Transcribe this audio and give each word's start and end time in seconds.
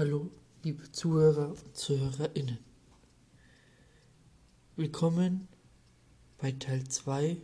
Hallo, 0.00 0.30
liebe 0.62 0.90
Zuhörer 0.92 1.50
und 1.50 1.76
Zuhörerinnen. 1.76 2.56
Willkommen 4.74 5.46
bei 6.38 6.52
Teil 6.52 6.88
2 6.88 7.36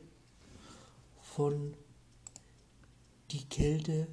von 1.21 1.77
Die 3.31 3.45
Kälte 3.45 4.09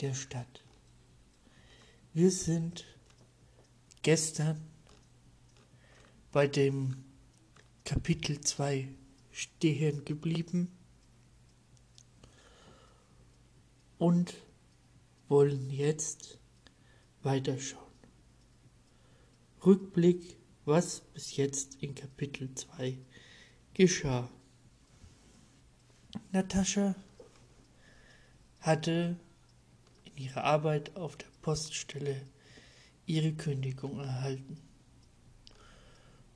der 0.00 0.12
Stadt. 0.14 0.64
Wir 2.12 2.32
sind 2.32 2.84
gestern 4.02 4.60
bei 6.32 6.48
dem 6.48 7.04
Kapitel 7.84 8.40
2 8.40 8.88
stehen 9.30 10.04
geblieben 10.04 10.76
und 13.98 14.34
wollen 15.28 15.70
jetzt 15.70 16.41
weiterschauen. 17.22 17.82
Rückblick, 19.64 20.36
was 20.64 21.00
bis 21.14 21.36
jetzt 21.36 21.76
in 21.82 21.94
Kapitel 21.94 22.54
2 22.54 22.98
geschah. 23.74 24.28
Natascha 26.32 26.94
hatte 28.60 29.16
in 30.04 30.16
ihrer 30.24 30.44
Arbeit 30.44 30.96
auf 30.96 31.16
der 31.16 31.28
Poststelle 31.42 32.26
ihre 33.06 33.32
Kündigung 33.32 34.00
erhalten. 34.00 34.58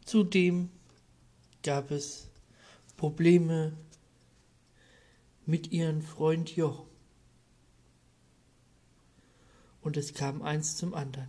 Zudem 0.04 0.70
gab 1.62 1.90
es 1.90 2.28
Probleme 2.96 3.76
mit 5.46 5.72
ihrem 5.72 6.02
Freund 6.02 6.54
Jochen 6.54 6.85
und 9.86 9.96
es 9.96 10.14
kam 10.14 10.42
eins 10.42 10.76
zum 10.76 10.94
anderen. 10.94 11.28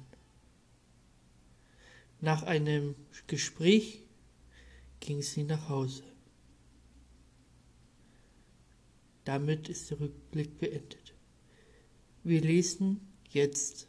Nach 2.21 2.41
einem 2.41 2.95
Gespräch 3.27 4.01
ging 4.99 5.21
sie 5.21 5.43
nach 5.43 5.69
Hause. 5.69 6.03
Damit 9.25 9.69
ist 9.69 9.91
der 9.91 9.99
Rückblick 9.99 10.57
beendet. 10.57 11.13
Wir 12.23 12.41
lesen 12.41 12.99
jetzt 13.29 13.87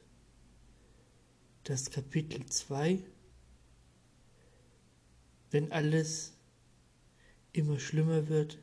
das 1.65 1.91
Kapitel 1.91 2.45
2, 2.45 3.03
wenn 5.51 5.73
alles 5.73 6.35
immer 7.55 7.79
schlimmer 7.79 8.29
wird, 8.29 8.59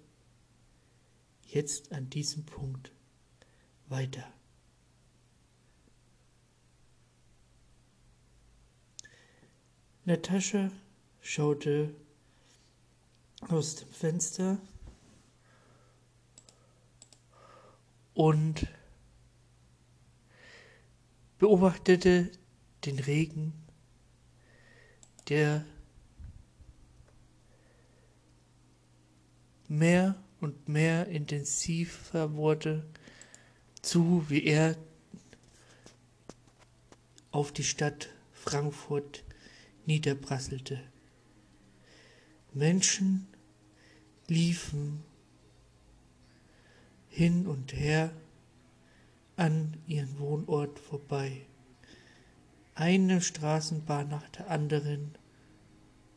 jetzt 1.47 1.92
an 1.92 2.12
diesem 2.12 2.45
Punkt 2.45 2.92
weiter. 3.88 4.31
Natascha 10.08 10.70
schaute 11.20 11.95
aus 13.48 13.78
dem 13.78 13.89
Fenster 13.89 14.59
und 18.14 18.67
beobachtete 21.39 22.30
den 22.86 23.00
Regen, 23.00 23.53
der 25.28 25.66
mehr 29.67 30.23
und 30.40 30.69
mehr 30.69 31.08
intensiver 31.08 32.36
wurde, 32.36 32.86
zu 33.81 34.30
wie 34.30 34.44
er 34.44 34.78
auf 37.31 37.52
die 37.52 37.64
Stadt 37.64 38.09
Frankfurt 38.34 39.23
niederprasselte. 39.86 40.80
Menschen 42.53 43.28
liefen 44.28 45.03
hin 47.09 47.47
und 47.47 47.73
her 47.73 48.12
an 49.35 49.78
ihren 49.88 50.18
Wohnort 50.19 50.79
vorbei. 50.79 51.46
Eine 52.73 53.22
Straßenbahn 53.22 54.09
nach 54.09 54.28
der 54.29 54.50
anderen 54.50 55.18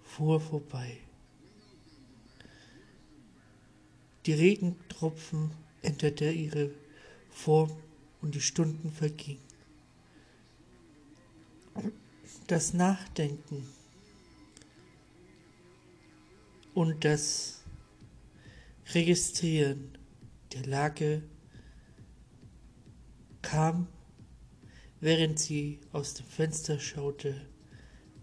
fuhr 0.02 0.40
vorbei. 0.40 0.98
Die 4.26 4.32
Regentropfen 4.32 5.52
änderte 5.82 6.30
ihre 6.30 6.70
Form 7.30 7.70
und 8.20 8.34
die 8.34 8.40
Stunden 8.40 8.90
vergingen 8.90 9.47
das 12.48 12.72
Nachdenken 12.72 13.68
und 16.72 17.04
das 17.04 17.62
Registrieren 18.94 19.98
der 20.54 20.64
Lage 20.64 21.22
kam, 23.42 23.86
während 25.00 25.38
sie 25.38 25.78
aus 25.92 26.14
dem 26.14 26.24
Fenster 26.24 26.80
schaute, 26.80 27.38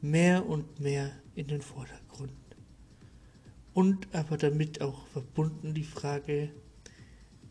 mehr 0.01 0.47
und 0.47 0.79
mehr 0.79 1.11
in 1.35 1.45
den 1.47 1.61
Vordergrund. 1.61 2.31
Und 3.75 4.07
aber 4.15 4.37
damit 4.37 4.81
auch 4.81 5.05
verbunden 5.07 5.75
die 5.75 5.83
Frage, 5.83 6.49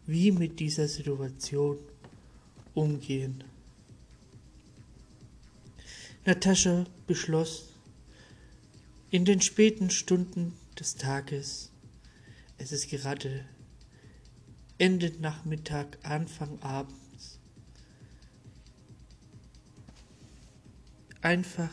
wie 0.07 0.33
mit 0.33 0.59
dieser 0.59 0.89
Situation 0.89 1.79
umgehen. 2.75 3.45
Natascha 6.27 6.87
beschloss, 7.07 7.75
in 9.11 9.27
den 9.27 9.43
späten 9.43 9.91
Stunden 9.91 10.55
des 10.79 10.97
Tages, 10.97 11.71
es 12.57 12.73
ist 12.73 12.89
gerade 12.89 13.45
Ende 14.79 15.13
Nachmittag, 15.21 15.99
Anfang 16.03 16.63
abends, 16.63 17.41
einfach 21.21 21.71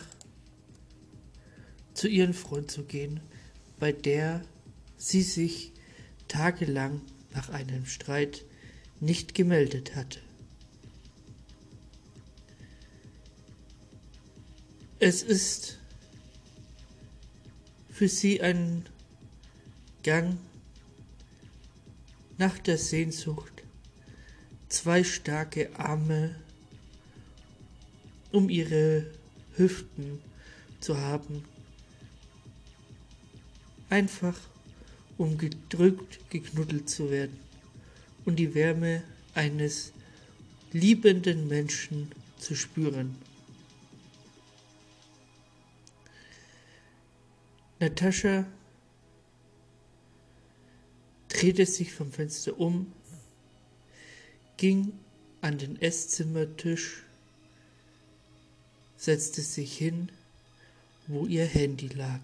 zu 1.93 2.09
ihrem 2.09 2.33
Freund 2.33 2.69
zu 2.69 2.83
gehen, 2.83 3.21
bei 3.79 3.93
der 3.93 4.41
sie 4.97 5.23
sich 5.23 5.71
tagelang 6.27 6.99
nach 7.33 7.47
einem 7.47 7.85
Streit 7.85 8.43
nicht 8.99 9.33
gemeldet 9.33 9.95
hatte. 9.95 10.19
Es 15.03 15.23
ist 15.23 15.79
für 17.89 18.07
sie 18.07 18.39
ein 18.39 18.85
Gang 20.03 20.37
nach 22.37 22.59
der 22.59 22.77
Sehnsucht, 22.77 23.63
zwei 24.69 25.03
starke 25.03 25.75
Arme 25.75 26.35
um 28.31 28.47
ihre 28.47 29.07
Hüften 29.55 30.21
zu 30.81 30.95
haben, 30.95 31.45
einfach 33.89 34.39
um 35.17 35.35
gedrückt, 35.35 36.19
geknuddelt 36.29 36.87
zu 36.87 37.09
werden 37.09 37.39
und 38.23 38.35
die 38.35 38.53
Wärme 38.53 39.01
eines 39.33 39.93
liebenden 40.73 41.47
Menschen 41.47 42.11
zu 42.37 42.53
spüren. 42.53 43.15
Natascha 47.81 48.45
drehte 51.29 51.65
sich 51.65 51.91
vom 51.91 52.11
Fenster 52.11 52.59
um, 52.59 52.93
ging 54.57 54.93
an 55.41 55.57
den 55.57 55.81
Esszimmertisch, 55.81 57.01
setzte 58.97 59.41
sich 59.41 59.75
hin, 59.75 60.11
wo 61.07 61.25
ihr 61.25 61.47
Handy 61.47 61.87
lag. 61.87 62.21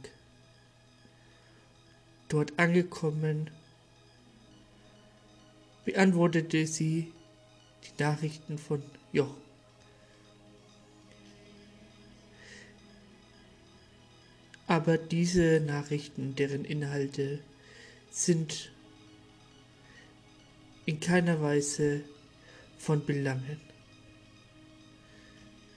Dort 2.29 2.59
angekommen, 2.59 3.49
beantwortete 5.85 6.67
sie 6.67 7.11
die 7.83 8.03
Nachrichten 8.03 8.59
von 8.59 8.83
Joch. 9.11 9.33
Aber 14.77 14.99
diese 14.99 15.59
Nachrichten, 15.59 16.35
deren 16.35 16.63
Inhalte 16.63 17.39
sind 18.11 18.71
in 20.85 20.99
keiner 20.99 21.41
Weise 21.41 22.03
von 22.77 23.03
Belangen. 23.03 23.59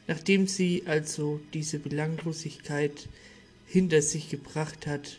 Nachdem 0.06 0.46
sie 0.46 0.82
also 0.84 1.40
diese 1.54 1.78
Belanglosigkeit 1.78 3.08
hinter 3.64 4.02
sich 4.02 4.28
gebracht 4.28 4.86
hat, 4.86 5.18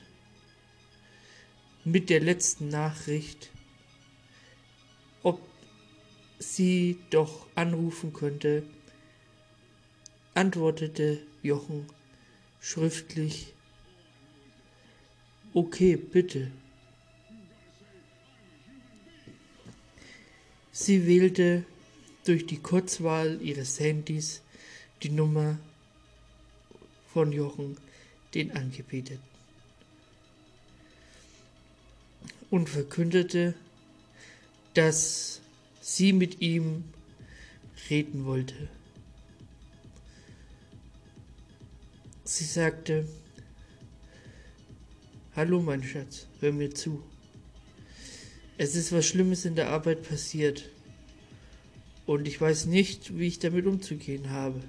mit 1.84 2.12
der 2.12 2.19
letzten 2.19 2.68
Nachricht, 2.68 3.50
ob 5.24 5.42
sie 6.38 7.00
doch 7.10 7.48
anrufen 7.56 8.13
könnte, 8.13 8.62
antwortete 10.36 11.24
Jochen 11.42 11.88
schriftlich 12.60 13.56
Okay, 15.53 15.98
bitte. 15.98 16.50
Sie 20.71 21.06
wählte 21.06 21.65
durch 22.24 22.45
die 22.45 22.59
Kurzwahl 22.59 23.42
ihres 23.42 23.77
Handys 23.81 24.42
die 25.03 25.09
Nummer 25.09 25.59
von 27.13 27.33
Jochen, 27.33 27.75
den 28.33 28.51
Angebeteten, 28.51 29.19
und 32.50 32.69
verkündete, 32.69 33.53
dass 34.74 35.42
sie 35.81 36.13
mit 36.13 36.39
ihm 36.39 36.86
reden 37.89 38.25
wollte. 38.25 38.69
Sie 42.24 42.45
sagte, 42.45 43.06
Hallo 45.33 45.62
mein 45.62 45.81
Schatz, 45.81 46.28
hör 46.42 46.51
mir 46.51 46.75
zu. 46.75 47.01
Es 48.57 48.75
ist 48.75 48.92
was 48.92 49.06
Schlimmes 49.06 49.45
in 49.45 49.56
der 49.56 49.69
Arbeit 49.69 50.06
passiert 50.06 50.69
und 52.06 52.28
ich 52.28 52.42
weiß 52.42 52.66
nicht, 52.66 53.18
wie 53.18 53.28
ich 53.28 53.39
damit 53.39 53.66
umzugehen 53.66 54.31
habe. 54.31 54.62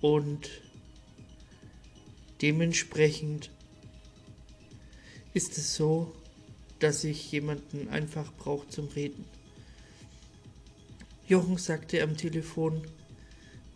Und 0.00 0.48
dementsprechend 2.40 3.50
ist 5.34 5.58
es 5.58 5.74
so, 5.74 6.14
dass 6.78 7.04
ich 7.04 7.30
jemanden 7.30 7.90
einfach 7.90 8.32
brauche 8.38 8.66
zum 8.68 8.88
Reden. 8.88 9.26
Jochen 11.28 11.58
sagte 11.58 12.02
am 12.02 12.16
Telefon 12.16 12.86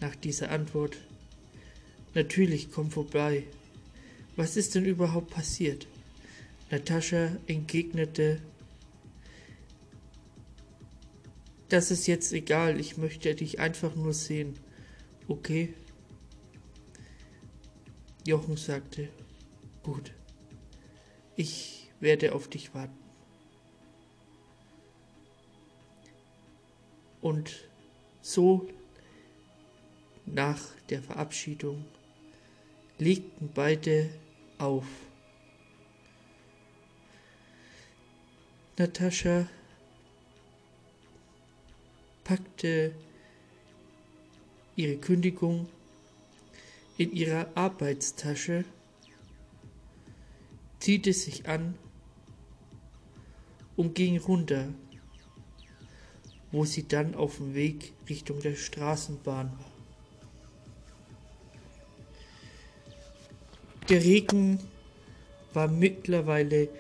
nach 0.01 0.17
dieser 0.17 0.51
Antwort, 0.51 0.97
Natürlich, 2.15 2.71
komm 2.71 2.91
vorbei. 2.91 3.45
Was 4.37 4.57
ist 4.57 4.75
denn 4.75 4.85
überhaupt 4.85 5.31
passiert? 5.31 5.87
Natascha 6.71 7.37
entgegnete, 7.47 8.41
das 11.69 11.91
ist 11.91 12.07
jetzt 12.07 12.33
egal, 12.33 12.79
ich 12.79 12.97
möchte 12.99 13.35
dich 13.35 13.59
einfach 13.59 13.95
nur 13.97 14.13
sehen. 14.13 14.55
Okay? 15.27 15.75
Jochen 18.27 18.57
sagte, 18.57 19.09
gut, 19.83 20.13
ich 21.37 21.91
werde 22.01 22.35
auf 22.35 22.49
dich 22.49 22.75
warten. 22.75 22.97
Und 27.21 27.69
so 28.21 28.69
nach 30.27 30.61
der 30.91 31.03
Verabschiedung 31.03 31.85
legten 32.99 33.51
beide 33.55 34.11
auf. 34.59 34.87
Natascha 38.79 39.49
packte 42.25 42.95
ihre 44.77 44.97
Kündigung 44.97 45.69
in 46.97 47.13
ihrer 47.13 47.49
Arbeitstasche, 47.55 48.65
ziehte 50.81 51.13
sich 51.13 51.49
an 51.49 51.77
und 53.77 53.95
ging 53.95 54.19
runter, 54.19 54.73
wo 56.51 56.65
sie 56.65 56.87
dann 56.87 57.15
auf 57.15 57.37
dem 57.37 57.55
Weg 57.55 57.93
Richtung 58.09 58.41
der 58.41 58.55
Straßenbahn 58.55 59.53
war. 59.59 59.74
Der 63.91 64.03
Regen 64.03 64.61
war 65.53 65.69
mittlerweile 65.69 66.71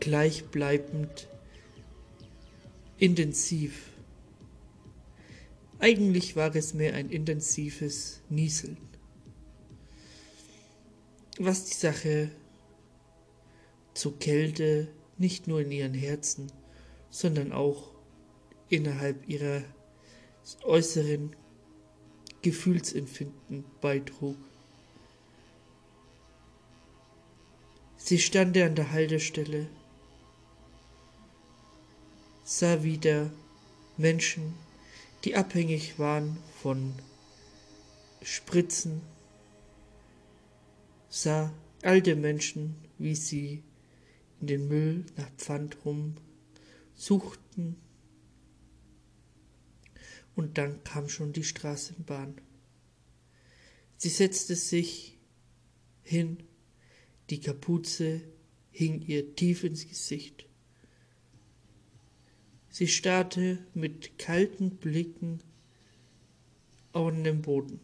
gleichbleibend 0.00 1.28
intensiv. 2.96 3.90
Eigentlich 5.78 6.34
war 6.34 6.56
es 6.56 6.72
mehr 6.72 6.94
ein 6.94 7.10
intensives 7.10 8.22
Nieseln. 8.30 8.78
Was 11.38 11.66
die 11.66 11.74
Sache 11.74 12.30
zur 13.92 14.18
Kälte 14.18 14.88
nicht 15.18 15.48
nur 15.48 15.60
in 15.60 15.70
ihren 15.70 15.92
Herzen, 15.92 16.50
sondern 17.10 17.52
auch 17.52 17.90
innerhalb 18.70 19.28
ihrer 19.28 19.62
äußeren 20.64 21.36
Gefühlsempfinden 22.40 23.64
beitrug. 23.80 24.36
Sie 28.08 28.20
stand 28.20 28.56
an 28.56 28.76
der 28.76 28.92
Haltestelle, 28.92 29.66
sah 32.44 32.84
wieder 32.84 33.32
Menschen, 33.96 34.54
die 35.24 35.34
abhängig 35.34 35.98
waren 35.98 36.38
von 36.62 36.94
Spritzen, 38.22 39.00
sah 41.08 41.52
alte 41.82 42.14
Menschen, 42.14 42.76
wie 42.96 43.16
sie 43.16 43.64
in 44.40 44.46
den 44.46 44.68
Müll 44.68 45.04
nach 45.16 45.32
Pfand 45.36 45.84
rum 45.84 46.14
suchten. 46.94 47.74
Und 50.36 50.58
dann 50.58 50.84
kam 50.84 51.08
schon 51.08 51.32
die 51.32 51.42
Straßenbahn. 51.42 52.40
Sie 53.96 54.10
setzte 54.10 54.54
sich 54.54 55.18
hin 56.04 56.38
die 57.30 57.40
Kapuze 57.40 58.22
hing 58.70 59.02
ihr 59.06 59.34
tief 59.34 59.64
ins 59.64 59.88
Gesicht. 59.88 60.46
Sie 62.68 62.88
starrte 62.88 63.58
mit 63.74 64.18
kalten 64.18 64.76
Blicken 64.76 65.40
auf 66.92 67.10
den 67.10 67.42
Boden. 67.42 67.80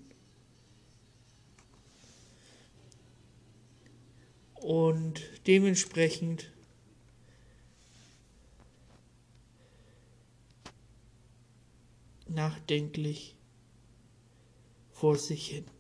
Und 4.54 5.22
dementsprechend 5.46 6.52
nachdenklich 12.28 13.34
vor 14.90 15.16
sich 15.16 15.48
hin. 15.48 15.71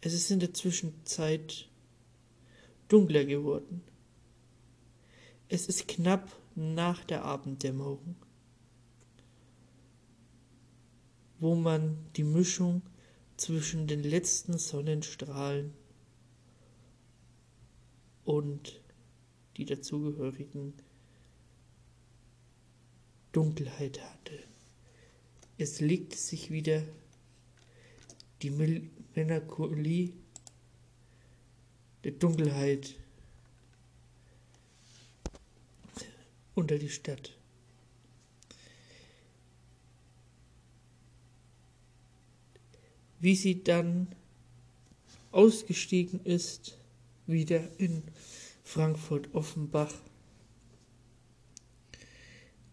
Es 0.00 0.14
ist 0.14 0.30
in 0.30 0.38
der 0.38 0.54
Zwischenzeit 0.54 1.68
dunkler 2.86 3.24
geworden. 3.24 3.82
Es 5.48 5.66
ist 5.66 5.88
knapp 5.88 6.30
nach 6.54 7.04
der 7.04 7.24
Abenddämmerung, 7.24 8.16
wo 11.40 11.54
man 11.54 11.96
die 12.16 12.24
Mischung 12.24 12.82
zwischen 13.36 13.86
den 13.86 14.02
letzten 14.02 14.58
Sonnenstrahlen 14.58 15.72
und 18.24 18.82
die 19.56 19.64
dazugehörigen 19.64 20.74
Dunkelheit 23.32 24.00
hatte. 24.00 24.38
Es 25.56 25.80
legte 25.80 26.16
sich 26.16 26.50
wieder 26.50 26.82
die 28.42 28.50
Melancholie 29.14 30.12
der 32.04 32.12
Dunkelheit 32.12 32.94
unter 36.54 36.78
die 36.78 36.88
Stadt. 36.88 37.36
Wie 43.20 43.34
sie 43.34 43.64
dann 43.64 44.14
ausgestiegen 45.32 46.20
ist, 46.24 46.78
wieder 47.26 47.68
in 47.78 48.02
Frankfurt-Offenbach, 48.62 49.92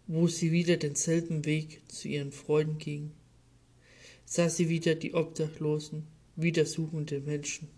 wo 0.08 0.28
sie 0.28 0.52
wieder 0.52 0.78
denselben 0.78 1.46
Weg 1.46 1.82
zu 1.92 2.08
ihren 2.08 2.32
Freunden 2.32 2.78
ging, 2.78 3.12
sah 4.36 4.50
sie 4.50 4.68
wieder 4.68 4.96
die 4.96 5.14
Obdachlosen, 5.14 6.08
wieder 6.36 6.66
suchende 6.66 7.22
Menschen. 7.22 7.70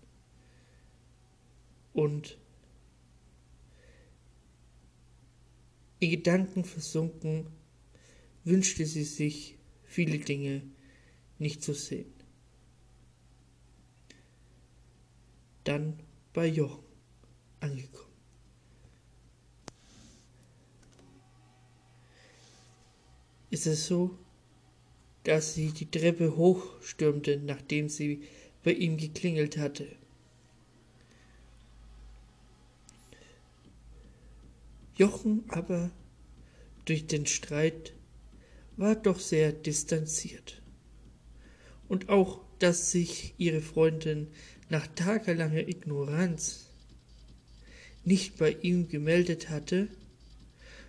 Und 1.94 2.38
in 6.00 6.10
Gedanken 6.10 6.66
versunken 6.66 7.48
wünschte 8.44 8.86
sie 8.88 9.04
sich 9.04 9.58
viele 9.84 10.18
Dinge 10.18 10.64
nicht 11.38 11.64
zu 11.64 11.74
sehen. 11.74 12.12
Dann 15.64 16.00
bei 16.34 16.48
Jochen 16.48 16.84
angekommen. 17.60 18.08
ist 23.50 23.66
es 23.66 23.88
so, 23.88 24.18
dass 25.28 25.56
sie 25.56 25.72
die 25.72 25.92
Treppe 25.92 26.38
hochstürmte, 26.38 27.38
nachdem 27.38 27.90
sie 27.90 28.24
bei 28.64 28.72
ihm 28.72 28.96
geklingelt 28.96 29.58
hatte. 29.58 29.86
Jochen 34.96 35.44
aber 35.50 35.92
durch 36.86 37.08
den 37.08 37.26
Streit 37.26 37.94
war 38.78 38.96
doch 38.96 39.20
sehr 39.20 39.52
distanziert. 39.52 40.62
Und 41.90 42.08
auch, 42.08 42.40
dass 42.60 42.92
sich 42.92 43.34
ihre 43.38 43.62
Freundin 43.62 44.28
nach 44.70 44.88
tagelanger 44.96 45.68
Ignoranz 45.68 46.70
nicht 48.06 48.38
bei 48.38 48.56
ihm 48.62 48.88
gemeldet 48.88 49.50
hatte, 49.50 49.90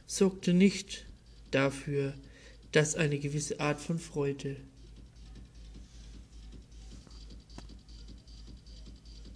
sorgte 0.07 0.55
nicht 0.55 1.07
dafür, 1.51 2.15
dass 2.73 2.95
eine 2.95 3.19
gewisse 3.19 3.61
Art 3.61 3.81
von 3.81 3.99
Freude 3.99 4.57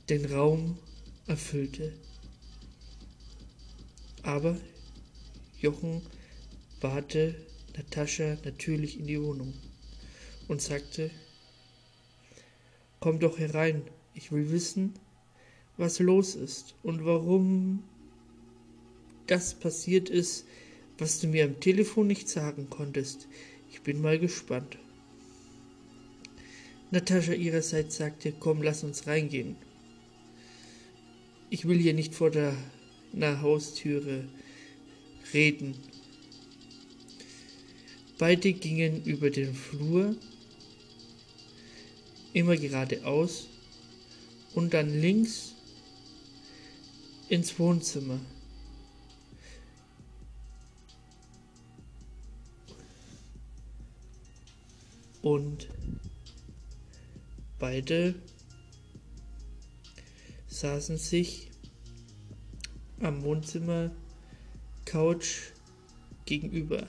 den 0.08 0.24
Raum 0.26 0.78
erfüllte. 1.26 1.92
Aber 4.22 4.58
Jochen 5.58 6.02
bate 6.80 7.34
Natascha 7.76 8.36
natürlich 8.44 8.98
in 8.98 9.06
die 9.06 9.20
Wohnung 9.20 9.54
und 10.48 10.60
sagte, 10.60 11.10
Komm 13.00 13.18
doch 13.18 13.38
herein, 13.38 13.82
ich 14.14 14.30
will 14.30 14.52
wissen, 14.52 14.94
was 15.76 15.98
los 15.98 16.34
ist 16.34 16.74
und 16.82 17.04
warum 17.04 17.82
das 19.26 19.54
passiert 19.54 20.08
ist, 20.08 20.44
was 21.02 21.18
du 21.18 21.26
mir 21.26 21.44
am 21.44 21.58
Telefon 21.58 22.06
nicht 22.06 22.28
sagen 22.28 22.68
konntest. 22.70 23.26
Ich 23.72 23.80
bin 23.82 24.00
mal 24.00 24.20
gespannt. 24.20 24.78
Natascha 26.92 27.32
ihrerseits 27.32 27.96
sagte, 27.96 28.32
komm, 28.38 28.62
lass 28.62 28.84
uns 28.84 29.08
reingehen. 29.08 29.56
Ich 31.50 31.66
will 31.66 31.78
hier 31.78 31.92
nicht 31.92 32.14
vor 32.14 32.30
der 32.30 32.54
Haustüre 33.42 34.28
reden. 35.34 35.74
Beide 38.18 38.52
gingen 38.52 39.02
über 39.04 39.30
den 39.30 39.54
Flur, 39.54 40.14
immer 42.32 42.56
geradeaus 42.56 43.48
und 44.54 44.72
dann 44.72 45.00
links 45.00 45.54
ins 47.28 47.58
Wohnzimmer. 47.58 48.20
Und 55.22 55.68
beide 57.58 58.16
saßen 60.48 60.98
sich 60.98 61.50
am 63.00 63.22
Wohnzimmer 63.22 63.92
Couch 64.84 65.52
gegenüber. 66.24 66.88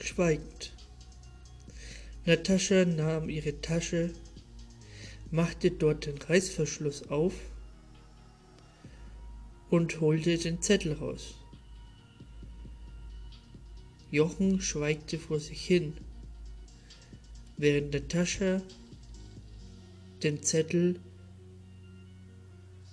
Schweigend. 0.00 0.72
Natascha 2.26 2.84
nahm 2.84 3.28
ihre 3.28 3.60
Tasche, 3.60 4.12
machte 5.30 5.70
dort 5.70 6.06
den 6.06 6.18
Reißverschluss 6.18 7.08
auf 7.08 7.34
und 9.70 10.00
holte 10.00 10.36
den 10.36 10.60
Zettel 10.60 10.92
raus. 10.92 11.41
Jochen 14.12 14.60
schweigte 14.60 15.18
vor 15.18 15.40
sich 15.40 15.64
hin, 15.64 15.94
während 17.56 17.94
Natascha 17.94 18.60
den 20.22 20.42
Zettel 20.42 21.00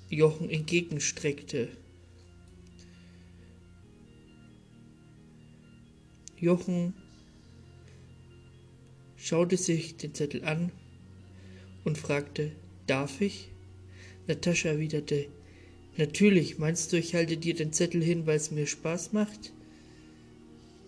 Jochen 0.09 0.49
entgegenstreckte. 0.49 1.67
Jochen 6.37 6.93
schaute 9.17 9.57
sich 9.57 9.97
den 9.97 10.13
Zettel 10.15 10.45
an 10.45 10.71
und 11.83 11.97
fragte, 11.97 12.53
darf 12.87 13.19
ich? 13.19 13.49
Natascha 14.27 14.69
erwiderte, 14.69 15.27
natürlich, 15.97 16.59
meinst 16.59 16.93
du, 16.93 16.97
ich 16.97 17.13
halte 17.13 17.35
dir 17.35 17.55
den 17.55 17.73
Zettel 17.73 18.01
hin, 18.01 18.25
weil 18.25 18.37
es 18.37 18.51
mir 18.51 18.67
Spaß 18.67 19.11
macht? 19.11 19.51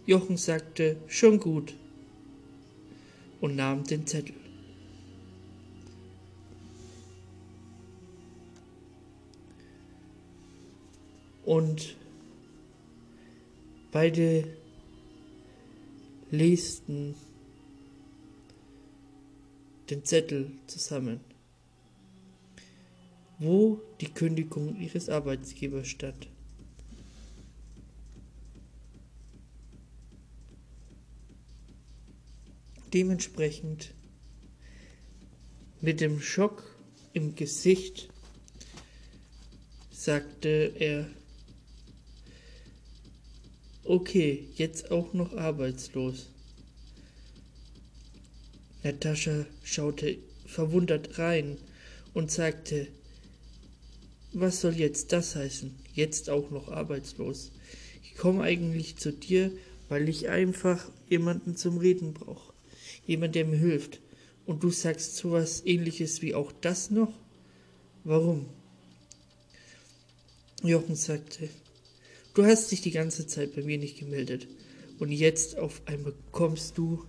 Jochen 0.06 0.38
sagte, 0.38 0.98
schon 1.08 1.40
gut, 1.40 1.76
und 3.40 3.56
nahm 3.56 3.84
den 3.84 4.06
Zettel. 4.08 4.36
Und 11.44 11.98
beide 13.92 14.48
lesen 16.30 17.16
den 19.90 20.06
Zettel 20.06 20.52
zusammen, 20.68 21.20
wo 23.40 23.82
die 24.00 24.14
Kündigung 24.14 24.80
ihres 24.80 25.10
Arbeitgebers 25.10 25.88
stand. 25.88 26.30
Dementsprechend 32.94 33.94
mit 35.80 36.02
dem 36.02 36.20
Schock 36.20 36.64
im 37.14 37.36
Gesicht 37.36 38.10
sagte 39.92 40.74
er, 40.78 41.08
okay, 43.84 44.48
jetzt 44.56 44.92
auch 44.92 45.14
noch 45.14 45.34
arbeitslos. 45.38 46.28
Natascha 48.84 49.46
schaute 49.64 50.18
verwundert 50.46 51.18
rein 51.18 51.58
und 52.14 52.32
sagte, 52.32 52.88
was 54.34 54.62
soll 54.62 54.76
jetzt 54.76 55.12
das 55.12 55.36
heißen? 55.36 55.76
Jetzt 55.94 56.30
auch 56.30 56.52
noch 56.52 56.70
arbeitslos. 56.70 57.52
Ich 58.04 58.16
komme 58.16 58.44
eigentlich 58.44 58.98
zu 58.98 59.12
dir, 59.14 59.52
weil 59.88 60.10
ich 60.10 60.30
einfach 60.30 60.90
jemanden 61.10 61.56
zum 61.56 61.78
Reden 61.78 62.14
brauche. 62.14 62.51
Jemand, 63.12 63.36
der 63.36 63.44
mir 63.44 63.58
hilft. 63.58 64.00
Und 64.46 64.64
du 64.64 64.70
sagst 64.70 65.18
so 65.18 65.32
was 65.32 65.66
ähnliches 65.66 66.22
wie 66.22 66.34
auch 66.34 66.54
das 66.62 66.92
noch? 66.92 67.12
Warum? 68.06 68.46
Jochen 70.64 70.96
sagte, 70.96 71.50
du 72.34 72.46
hast 72.46 72.72
dich 72.72 72.80
die 72.80 72.92
ganze 72.92 73.28
Zeit 73.28 73.54
bei 73.54 73.64
mir 73.64 73.78
nicht 73.78 74.00
gemeldet. 74.00 74.48
Und 74.98 75.12
jetzt 75.12 75.58
auf 75.58 75.82
einmal 75.88 76.14
kommst 76.32 76.78
du 76.78 77.04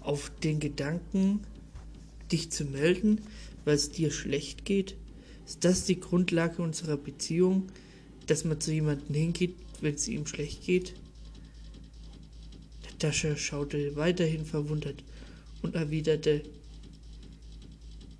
auf 0.00 0.32
den 0.42 0.58
Gedanken, 0.58 1.40
dich 2.32 2.50
zu 2.50 2.64
melden, 2.64 3.20
weil 3.66 3.74
es 3.74 3.90
dir 3.90 4.10
schlecht 4.10 4.64
geht? 4.64 4.96
Ist 5.46 5.66
das 5.66 5.84
die 5.84 6.00
Grundlage 6.00 6.62
unserer 6.62 6.96
Beziehung, 6.96 7.68
dass 8.26 8.46
man 8.46 8.58
zu 8.58 8.72
jemandem 8.72 9.14
hingeht, 9.14 9.54
wenn 9.82 9.96
es 9.96 10.08
ihm 10.08 10.26
schlecht 10.26 10.64
geht? 10.64 10.94
Natascha 13.02 13.34
schaute 13.34 13.96
weiterhin 13.96 14.44
verwundert 14.44 15.02
und 15.62 15.74
erwiderte, 15.74 16.42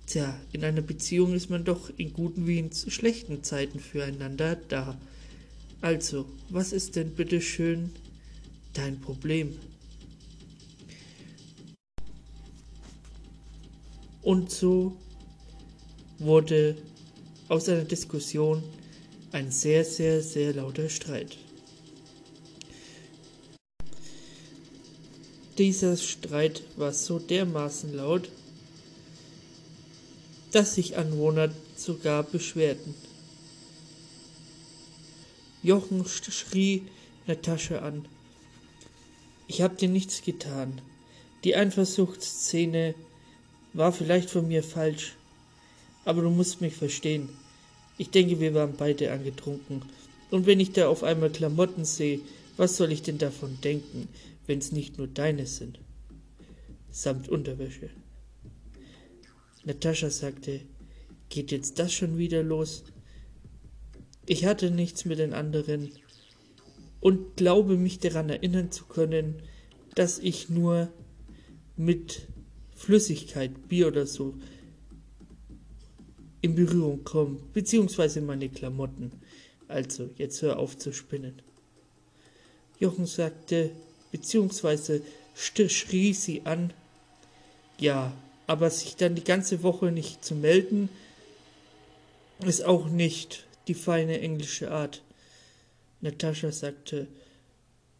Tja, 0.07 0.35
in 0.51 0.63
einer 0.63 0.81
Beziehung 0.81 1.33
ist 1.35 1.51
man 1.51 1.63
doch 1.63 1.91
in 1.97 2.13
guten 2.13 2.47
wie 2.47 2.57
in 2.57 2.71
schlechten 2.73 3.43
Zeiten 3.43 3.79
füreinander 3.79 4.55
da. 4.55 4.97
Also, 5.81 6.25
was 6.49 6.73
ist 6.73 6.95
denn 6.95 7.11
bitte 7.11 7.41
schön 7.41 7.91
dein 8.73 8.99
Problem? 8.99 9.53
Und 14.23 14.51
so 14.51 14.97
wurde 16.17 16.75
aus 17.49 17.69
einer 17.69 17.85
Diskussion 17.85 18.63
ein 19.31 19.51
sehr, 19.51 19.85
sehr, 19.85 20.21
sehr 20.21 20.53
lauter 20.53 20.89
Streit. 20.89 21.37
Dieser 25.61 25.95
Streit 25.95 26.63
war 26.75 26.91
so 26.91 27.19
dermaßen 27.19 27.93
laut, 27.93 28.29
dass 30.51 30.73
sich 30.73 30.97
Anwohner 30.97 31.53
sogar 31.75 32.23
beschwerten. 32.23 32.95
Jochen 35.61 36.03
schrie 36.07 36.81
Natascha 37.27 37.77
an. 37.77 38.05
Ich 39.47 39.61
hab 39.61 39.77
dir 39.77 39.87
nichts 39.87 40.23
getan. 40.23 40.81
Die 41.43 41.55
Eifersuchtsszene 41.55 42.95
war 43.73 43.93
vielleicht 43.93 44.31
von 44.31 44.47
mir 44.47 44.63
falsch, 44.63 45.15
aber 46.05 46.23
du 46.23 46.31
musst 46.31 46.61
mich 46.61 46.73
verstehen. 46.73 47.29
Ich 47.99 48.09
denke, 48.09 48.39
wir 48.39 48.55
waren 48.55 48.73
beide 48.77 49.11
angetrunken. 49.11 49.83
Und 50.31 50.47
wenn 50.47 50.59
ich 50.59 50.71
da 50.71 50.87
auf 50.87 51.03
einmal 51.03 51.29
Klamotten 51.29 51.85
sehe, 51.85 52.19
was 52.57 52.77
soll 52.77 52.91
ich 52.91 53.03
denn 53.03 53.19
davon 53.19 53.59
denken, 53.63 54.07
wenn's 54.47 54.71
nicht 54.71 54.97
nur 54.97 55.07
deine 55.07 55.45
sind? 55.45 55.79
Samt 56.89 57.29
Unterwäsche. 57.29 57.89
Natascha 59.63 60.09
sagte, 60.09 60.61
geht 61.29 61.51
jetzt 61.51 61.79
das 61.79 61.93
schon 61.93 62.17
wieder 62.17 62.43
los? 62.43 62.83
Ich 64.25 64.45
hatte 64.45 64.71
nichts 64.71 65.05
mit 65.05 65.19
den 65.19 65.33
anderen 65.33 65.91
und 66.99 67.35
glaube 67.35 67.77
mich 67.77 67.99
daran 67.99 68.29
erinnern 68.29 68.71
zu 68.71 68.85
können, 68.85 69.41
dass 69.95 70.19
ich 70.19 70.49
nur 70.49 70.91
mit 71.75 72.27
Flüssigkeit, 72.75 73.67
Bier 73.67 73.87
oder 73.87 74.05
so, 74.05 74.35
in 76.41 76.55
Berührung 76.55 77.03
komme, 77.03 77.37
beziehungsweise 77.53 78.21
meine 78.21 78.49
Klamotten. 78.49 79.11
Also, 79.67 80.09
jetzt 80.17 80.41
hör 80.41 80.57
auf 80.57 80.77
zu 80.77 80.91
spinnen. 80.91 81.41
Jochen 82.79 83.05
sagte, 83.05 83.71
beziehungsweise 84.11 85.01
schrie 85.35 86.13
sie 86.13 86.45
an, 86.45 86.73
ja, 87.77 88.13
aber 88.47 88.69
sich 88.69 88.95
dann 88.95 89.15
die 89.15 89.23
ganze 89.23 89.63
Woche 89.63 89.91
nicht 89.91 90.23
zu 90.23 90.35
melden, 90.35 90.89
ist 92.39 92.65
auch 92.65 92.89
nicht 92.89 93.45
die 93.67 93.73
feine 93.73 94.19
englische 94.19 94.71
Art. 94.71 95.03
Natascha 96.01 96.51
sagte, 96.51 97.07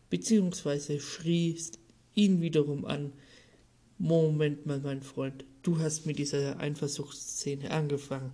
beziehungsweise 0.10 1.00
schrie 1.00 1.58
ihn 2.15 2.41
wiederum 2.41 2.86
an, 2.86 3.13
Moment 3.98 4.65
mal, 4.65 4.80
mein 4.80 5.03
Freund, 5.03 5.46
du 5.62 5.77
hast 5.80 6.08
mit 6.08 6.18
dieser 6.18 6.60
Eifersuchtsszene 6.60 7.70
angefangen 7.70 8.32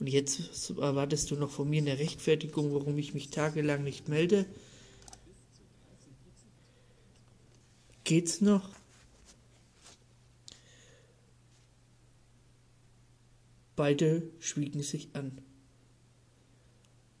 und 0.00 0.08
jetzt 0.08 0.70
erwartest 0.70 1.30
du 1.30 1.36
noch 1.36 1.50
von 1.50 1.68
mir 1.68 1.82
eine 1.82 1.98
Rechtfertigung, 1.98 2.74
warum 2.74 2.96
ich 2.98 3.14
mich 3.14 3.28
tagelang 3.28 3.84
nicht 3.84 4.08
melde? 4.08 4.46
Geht's 8.12 8.42
noch? 8.42 8.68
Beide 13.74 14.30
schwiegen 14.38 14.82
sich 14.82 15.16
an. 15.16 15.40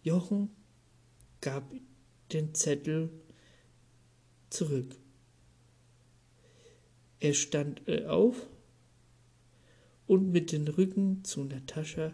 Jochen 0.02 0.50
gab 1.40 1.72
den 2.34 2.54
Zettel 2.54 3.08
zurück. 4.50 4.94
Er 7.20 7.32
stand 7.32 7.88
äh, 7.88 8.04
auf 8.04 8.46
und 10.06 10.30
mit 10.30 10.52
dem 10.52 10.68
Rücken 10.68 11.24
zu 11.24 11.42
Natascha 11.44 12.12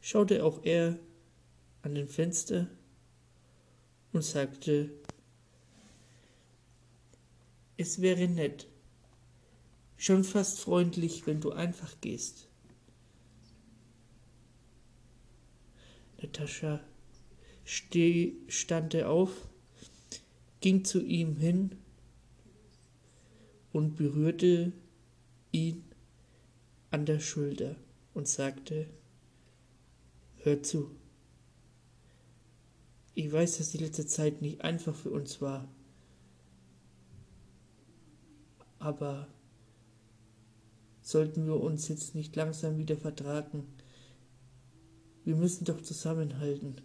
schaute 0.00 0.42
auch 0.42 0.64
er 0.64 0.98
an 1.82 1.94
den 1.94 2.08
Fenster 2.08 2.66
und 4.12 4.24
sagte, 4.24 4.90
es 7.76 8.00
wäre 8.00 8.28
nett, 8.28 8.66
schon 9.96 10.24
fast 10.24 10.60
freundlich, 10.60 11.26
wenn 11.26 11.40
du 11.40 11.52
einfach 11.52 12.00
gehst. 12.00 12.48
Natascha 16.20 16.80
stand 17.64 18.96
auf, 19.02 19.30
ging 20.60 20.84
zu 20.84 21.02
ihm 21.02 21.36
hin 21.36 21.72
und 23.72 23.96
berührte 23.96 24.72
ihn 25.52 25.84
an 26.90 27.06
der 27.06 27.20
Schulter 27.20 27.76
und 28.14 28.28
sagte, 28.28 28.86
Hör 30.44 30.62
zu. 30.62 30.90
Ich 33.14 33.32
weiß, 33.32 33.58
dass 33.58 33.70
die 33.70 33.78
letzte 33.78 34.06
Zeit 34.06 34.42
nicht 34.42 34.60
einfach 34.60 34.94
für 34.94 35.10
uns 35.10 35.40
war, 35.40 35.73
aber 38.84 39.26
sollten 41.00 41.46
wir 41.46 41.58
uns 41.58 41.88
jetzt 41.88 42.14
nicht 42.14 42.36
langsam 42.36 42.76
wieder 42.76 42.98
vertragen? 42.98 43.66
Wir 45.24 45.36
müssen 45.36 45.64
doch 45.64 45.80
zusammenhalten. 45.80 46.76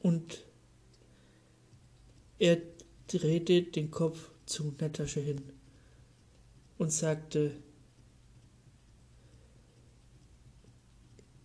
Und 0.00 0.44
er 2.38 2.60
drehte 3.06 3.62
den 3.62 3.90
Kopf 3.90 4.30
zu 4.44 4.74
Natascha 4.78 5.20
hin 5.20 5.40
und 6.76 6.92
sagte, 6.92 7.52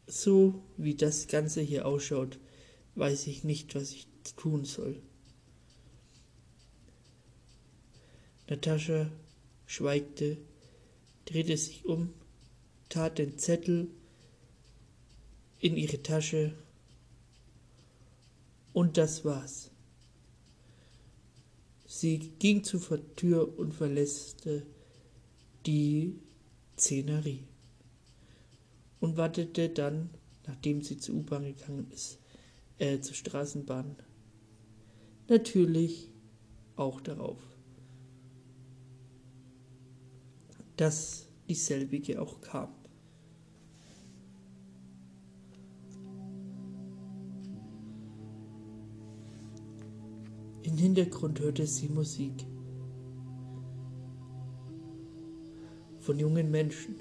so 0.07 0.61
wie 0.75 0.95
das 0.95 1.27
Ganze 1.27 1.61
hier 1.61 1.85
ausschaut, 1.85 2.37
weiß 2.95 3.27
ich 3.27 3.45
nicht, 3.45 3.75
was 3.75 3.91
ich 3.91 4.07
tun 4.35 4.65
soll. 4.65 5.01
Natascha 8.53 9.09
schweigte, 9.65 10.37
drehte 11.25 11.57
sich 11.57 11.85
um, 11.85 12.13
tat 12.87 13.17
den 13.17 13.39
Zettel 13.39 13.87
in 15.59 15.75
ihre 15.75 16.03
Tasche 16.03 16.53
und 18.71 18.97
das 18.97 19.25
war's. 19.25 19.71
Sie 21.87 22.19
ging 22.37 22.63
zur 22.63 22.81
Tür 23.15 23.57
und 23.57 23.73
verlässte 23.73 24.67
die 25.65 26.19
Szenerie 26.77 27.47
und 28.99 29.17
wartete 29.17 29.69
dann, 29.69 30.11
nachdem 30.45 30.83
sie 30.83 30.97
zur 30.97 31.15
U-Bahn 31.15 31.45
gegangen 31.45 31.89
ist, 31.91 32.19
äh, 32.77 32.99
zur 32.99 33.15
Straßenbahn, 33.15 33.95
natürlich 35.27 36.09
auch 36.75 37.01
darauf, 37.01 37.39
dass 40.77 41.27
dieselbige 41.47 42.21
auch 42.21 42.41
kam. 42.41 42.69
Im 50.63 50.77
Hintergrund 50.77 51.39
hörte 51.39 51.67
sie 51.67 51.89
Musik 51.89 52.45
von 55.99 56.19
jungen 56.19 56.49
Menschen. 56.51 56.95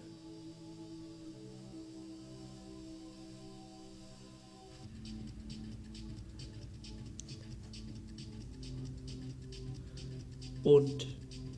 Und 10.62 11.06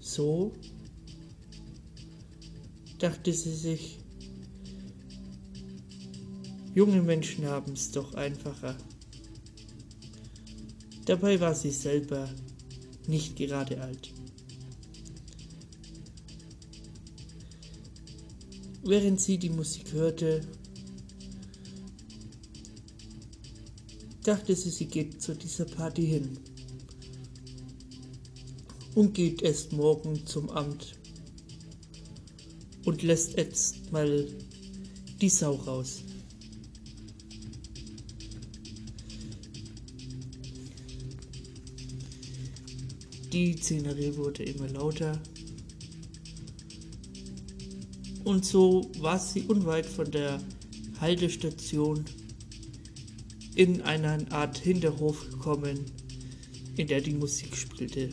so 0.01 0.53
dachte 3.05 3.35
sie 3.35 3.55
sich, 3.55 3.99
junge 6.75 7.03
Menschen 7.03 7.45
haben 7.45 7.75
es 7.75 7.91
doch 7.91 8.15
einfacher. 8.15 8.79
Dabei 11.05 11.39
war 11.39 11.55
sie 11.55 11.71
selber 11.71 12.31
nicht 13.07 13.37
gerade 13.37 13.79
alt. 13.83 14.11
Während 18.83 19.21
sie 19.21 19.37
die 19.37 19.51
Musik 19.51 19.93
hörte, 19.93 20.41
dachte 24.23 24.57
sie, 24.57 24.71
sie 24.71 24.87
geht 24.87 25.21
zu 25.21 25.37
dieser 25.37 25.67
Party 25.67 26.07
hin 26.07 26.39
und 28.95 29.13
geht 29.13 29.43
erst 29.43 29.75
morgen 29.75 30.25
zum 30.25 30.49
Amt 30.49 31.04
und 32.85 33.03
lässt 33.03 33.37
jetzt 33.37 33.93
mal 33.93 34.27
die 35.21 35.29
Sau 35.29 35.55
raus. 35.55 36.03
Die 43.33 43.57
Szenerie 43.57 44.17
wurde 44.17 44.45
immer 44.45 44.69
lauter. 44.69 45.21
Und 48.23 48.45
so 48.45 48.91
war 49.01 49.19
sie 49.19 49.43
unweit 49.43 49.87
von 49.87 50.11
der 50.11 50.41
Haltestation 51.01 52.05
in 53.55 53.83
einer 53.83 54.31
Art 54.33 54.59
Hinterhof 54.59 55.29
gekommen, 55.31 55.81
in 56.77 56.87
der 56.87 57.01
die 57.01 57.15
Musik 57.15 57.57
spielte. 57.57 58.11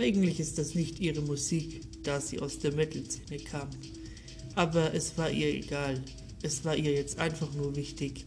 Eigentlich 0.00 0.40
ist 0.40 0.56
das 0.56 0.74
nicht 0.74 0.98
ihre 0.98 1.20
Musik, 1.20 1.82
da 2.04 2.22
sie 2.22 2.40
aus 2.40 2.58
der 2.58 2.72
Metal-Szene 2.72 3.38
kam. 3.44 3.68
Aber 4.54 4.94
es 4.94 5.18
war 5.18 5.30
ihr 5.30 5.54
egal. 5.54 6.02
Es 6.40 6.64
war 6.64 6.74
ihr 6.74 6.94
jetzt 6.94 7.18
einfach 7.18 7.52
nur 7.52 7.76
wichtig, 7.76 8.24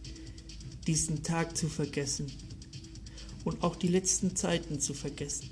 diesen 0.86 1.24
Tag 1.24 1.56
zu 1.56 1.66
vergessen 1.66 2.30
und 3.44 3.64
auch 3.64 3.74
die 3.74 3.88
letzten 3.88 4.36
Zeiten 4.36 4.78
zu 4.78 4.94
vergessen. 4.94 5.50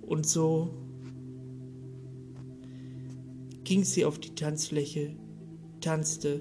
Und 0.00 0.26
so 0.26 0.70
ging 3.64 3.84
sie 3.84 4.06
auf 4.06 4.18
die 4.18 4.34
Tanzfläche, 4.34 5.14
tanzte, 5.82 6.40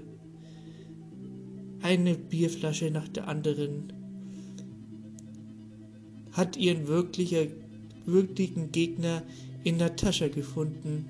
eine 1.82 2.15
Bierflasche 2.15 2.91
nach 2.91 3.10
der 3.10 3.28
anderen, 3.28 3.98
hat 6.39 6.56
ihren 6.56 6.88
wirklichen 6.88 8.71
Gegner 8.71 9.23
in 9.65 9.75
Natascha 9.75 10.30
gefunden, 10.30 11.06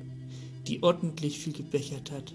die 0.65 0.81
ordentlich 0.81 1.37
viel 1.37 1.53
gebechert 1.53 2.09
hat. 2.09 2.33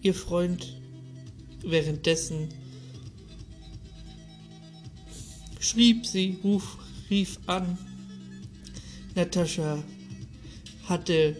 Ihr 0.00 0.14
Freund 0.14 0.80
währenddessen 1.62 2.48
schrieb 5.60 6.06
sie, 6.06 6.38
ruf, 6.42 6.78
rief 7.10 7.38
an. 7.46 7.76
Natascha 9.14 9.82
hatte, 10.84 11.36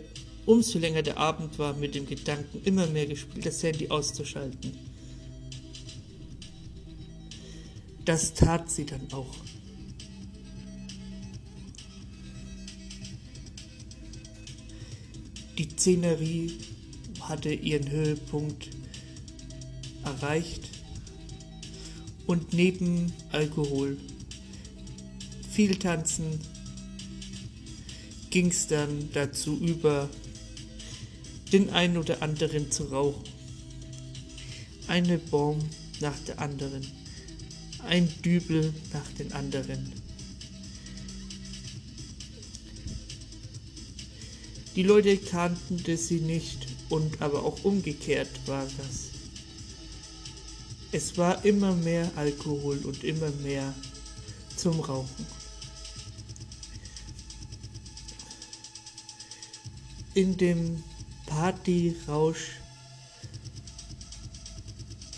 umso 0.48 0.78
länger 0.78 1.02
der 1.02 1.18
Abend 1.18 1.58
war, 1.58 1.74
mit 1.74 1.94
dem 1.94 2.06
Gedanken 2.06 2.62
immer 2.64 2.86
mehr 2.86 3.04
gespielt, 3.04 3.44
das 3.44 3.62
Handy 3.62 3.90
auszuschalten. 3.90 4.72
Das 8.06 8.32
tat 8.32 8.70
sie 8.70 8.86
dann 8.86 9.12
auch. 9.12 9.34
Die 15.58 15.68
Szenerie 15.68 16.52
hatte 17.20 17.52
ihren 17.52 17.90
Höhepunkt 17.90 18.70
erreicht 20.02 20.62
und 22.26 22.54
neben 22.54 23.12
Alkohol, 23.32 23.98
viel 25.50 25.76
Tanzen, 25.76 26.40
ging 28.30 28.46
es 28.46 28.66
dann 28.66 29.10
dazu 29.12 29.58
über, 29.58 30.08
den 31.52 31.70
einen 31.70 31.96
oder 31.96 32.22
anderen 32.22 32.70
zu 32.70 32.84
rauchen. 32.84 33.24
Eine 34.86 35.18
Bombe 35.18 35.64
nach 36.00 36.18
der 36.26 36.38
anderen, 36.38 36.86
ein 37.86 38.08
Dübel 38.22 38.72
nach 38.92 39.10
den 39.18 39.32
anderen. 39.32 39.92
Die 44.76 44.82
Leute 44.84 45.16
kannten 45.16 45.96
sie 45.96 46.20
nicht 46.20 46.68
und 46.88 47.20
aber 47.20 47.42
auch 47.42 47.64
umgekehrt 47.64 48.28
war 48.46 48.64
das. 48.64 49.08
Es 50.92 51.18
war 51.18 51.44
immer 51.44 51.74
mehr 51.74 52.10
Alkohol 52.16 52.78
und 52.78 53.04
immer 53.04 53.30
mehr 53.42 53.74
zum 54.56 54.80
Rauchen. 54.80 55.26
In 60.14 60.36
dem 60.36 60.82
Partyrausch 61.28 62.58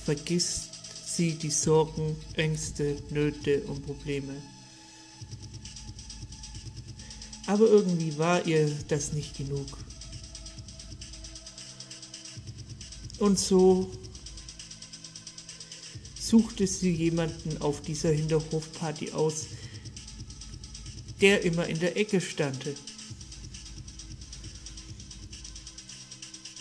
vergisst 0.05 0.71
sie 1.07 1.35
die 1.35 1.51
Sorgen, 1.51 2.17
Ängste, 2.35 2.97
Nöte 3.11 3.63
und 3.63 3.87
Probleme. 3.87 4.35
Aber 7.47 7.67
irgendwie 7.67 8.19
war 8.19 8.45
ihr 8.45 8.71
das 8.89 9.13
nicht 9.13 9.37
genug. 9.37 9.67
Und 13.19 13.39
so 13.39 13.91
suchte 16.19 16.67
sie 16.67 16.93
jemanden 16.93 17.61
auf 17.61 17.83
dieser 17.83 18.11
Hinterhofparty 18.11 19.13
aus, 19.13 19.47
der 21.21 21.45
immer 21.45 21.67
in 21.67 21.79
der 21.79 21.97
Ecke 21.97 22.21
stand 22.21 22.67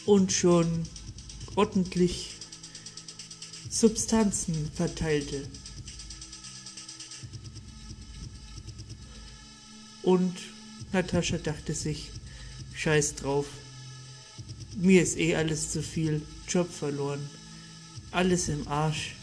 und 0.09 0.31
schon 0.31 0.87
ordentlich 1.53 2.31
Substanzen 3.69 4.71
verteilte. 4.73 5.47
Und 10.01 10.33
Natascha 10.93 11.37
dachte 11.37 11.75
sich, 11.75 12.09
scheiß 12.73 13.17
drauf, 13.17 13.45
mir 14.79 15.03
ist 15.03 15.15
eh 15.19 15.35
alles 15.35 15.69
zu 15.69 15.83
viel, 15.83 16.23
Job 16.47 16.73
verloren, 16.73 17.29
alles 18.09 18.49
im 18.49 18.67
Arsch. 18.67 19.13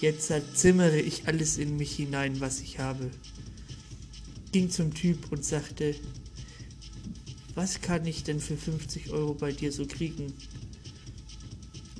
Jetzt 0.00 0.32
zimmere 0.54 0.98
ich 0.98 1.28
alles 1.28 1.56
in 1.56 1.76
mich 1.76 1.94
hinein, 1.94 2.40
was 2.40 2.58
ich 2.58 2.80
habe. 2.80 3.12
Ging 4.50 4.70
zum 4.70 4.92
Typ 4.92 5.30
und 5.30 5.44
sagte, 5.44 5.94
was 7.58 7.80
kann 7.80 8.06
ich 8.06 8.22
denn 8.22 8.38
für 8.38 8.56
50 8.56 9.10
Euro 9.10 9.34
bei 9.34 9.50
dir 9.50 9.72
so 9.72 9.84
kriegen? 9.84 10.32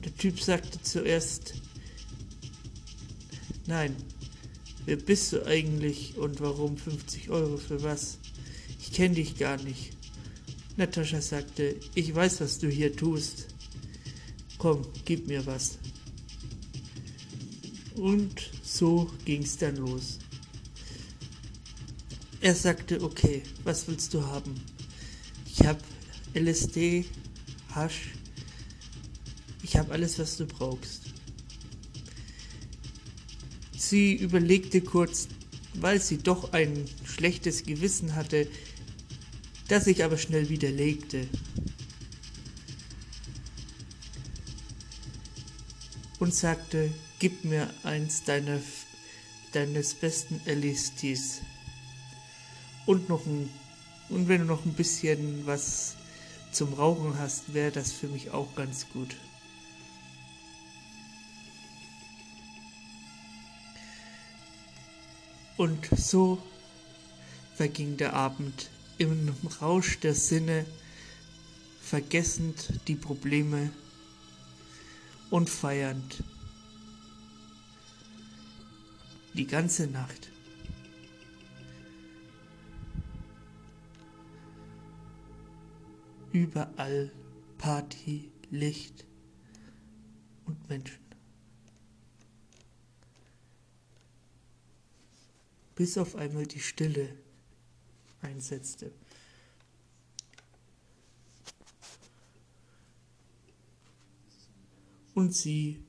Der 0.05 0.17
Typ 0.17 0.39
sagte 0.39 0.81
zuerst, 0.81 1.55
nein, 3.67 3.97
wer 4.87 4.95
bist 4.95 5.33
du 5.33 5.45
eigentlich 5.45 6.17
und 6.17 6.41
warum 6.41 6.77
50 6.77 7.31
Euro 7.31 7.57
für 7.57 7.83
was? 7.83 8.19
Ich 8.79 8.93
kenne 8.93 9.17
dich 9.17 9.37
gar 9.37 9.61
nicht. 9.61 9.97
Natascha 10.77 11.21
sagte, 11.21 11.75
ich 11.97 12.15
weiß, 12.15 12.41
was 12.41 12.61
du 12.61 12.69
hier 12.69 12.95
tust. 12.95 13.49
Komm, 14.59 14.87
gib 15.07 15.27
mir 15.27 15.45
was. 15.45 15.79
Und 17.97 18.53
so 18.63 19.11
ging's 19.25 19.57
dann 19.57 19.75
los. 19.75 20.21
Er 22.41 22.55
sagte, 22.55 23.03
okay, 23.03 23.43
was 23.65 23.89
willst 23.89 24.15
du 24.15 24.25
haben? 24.25 24.55
LSD, 26.35 27.05
Hasch, 27.75 28.13
ich 29.63 29.77
habe 29.77 29.93
alles, 29.93 30.19
was 30.19 30.37
du 30.37 30.47
brauchst. 30.47 31.03
Sie 33.77 34.15
überlegte 34.15 34.81
kurz, 34.81 35.29
weil 35.75 36.01
sie 36.01 36.19
doch 36.19 36.53
ein 36.53 36.87
schlechtes 37.05 37.65
Gewissen 37.65 38.15
hatte, 38.15 38.49
das 39.69 39.85
sich 39.85 40.05
aber 40.05 40.17
schnell 40.17 40.49
widerlegte. 40.49 41.27
Und 46.19 46.35
sagte, 46.35 46.91
gib 47.19 47.45
mir 47.45 47.69
eins 47.83 48.25
deiner, 48.25 48.61
deines 49.53 49.95
besten 49.95 50.41
LSDs. 50.47 51.43
Und 52.87 53.09
noch 53.11 53.27
ein, 53.27 53.51
und 54.09 54.29
wenn 54.29 54.41
du 54.41 54.47
noch 54.47 54.65
ein 54.65 54.73
bisschen 54.73 55.47
was 55.47 55.98
zum 56.59 56.73
Rauchen 56.75 57.17
hast, 57.21 57.55
wäre 57.55 57.71
das 57.71 57.93
für 57.93 58.09
mich 58.09 58.33
auch 58.33 58.57
ganz 58.57 58.89
gut. 58.93 59.15
Und 65.57 65.89
so 65.97 66.43
verging 67.55 67.97
der 67.97 68.15
Abend 68.15 68.71
im 68.99 69.33
Rausch 69.61 70.01
der 70.01 70.17
Sinne, 70.17 70.67
vergessend 71.81 72.73
die 72.89 72.97
Probleme 72.97 73.71
und 75.31 75.49
feiernd 75.49 76.25
die 79.35 79.47
ganze 79.47 79.87
Nacht. 79.87 80.29
Überall 86.39 87.11
Party, 87.59 88.31
Licht 88.53 89.05
und 90.47 90.69
Menschen. 90.69 91.05
Bis 95.75 95.99
auf 95.99 96.15
einmal 96.15 96.47
die 96.47 96.61
Stille 96.61 97.09
einsetzte. 98.23 98.93
Und 105.15 105.35
sie 105.35 105.83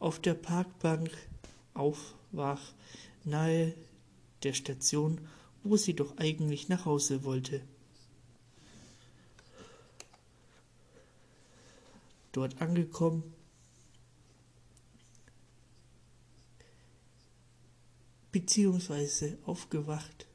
auf 0.00 0.18
der 0.18 0.34
Parkbank 0.34 1.12
aufwach, 1.74 2.74
nahe 3.22 3.72
der 4.42 4.52
Station, 4.52 5.20
wo 5.62 5.76
sie 5.76 5.94
doch 5.94 6.16
eigentlich 6.16 6.68
nach 6.68 6.86
Hause 6.86 7.22
wollte. 7.22 7.62
Dort 12.32 12.60
angekommen, 12.60 13.34
beziehungsweise 18.30 19.38
aufgewacht, 19.44 20.28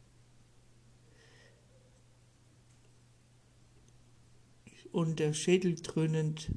und 4.93 5.19
der 5.19 5.33
Schädel 5.33 5.75
dröhnend 5.75 6.51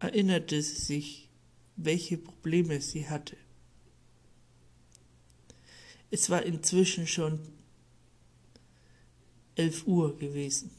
erinnerte 0.00 0.60
sie 0.62 0.80
sich, 0.80 1.28
welche 1.76 2.16
Probleme 2.16 2.80
sie 2.80 3.08
hatte. 3.08 3.36
Es 6.10 6.30
war 6.30 6.42
inzwischen 6.42 7.06
schon 7.06 7.40
elf 9.56 9.86
Uhr 9.86 10.16
gewesen. 10.16 10.70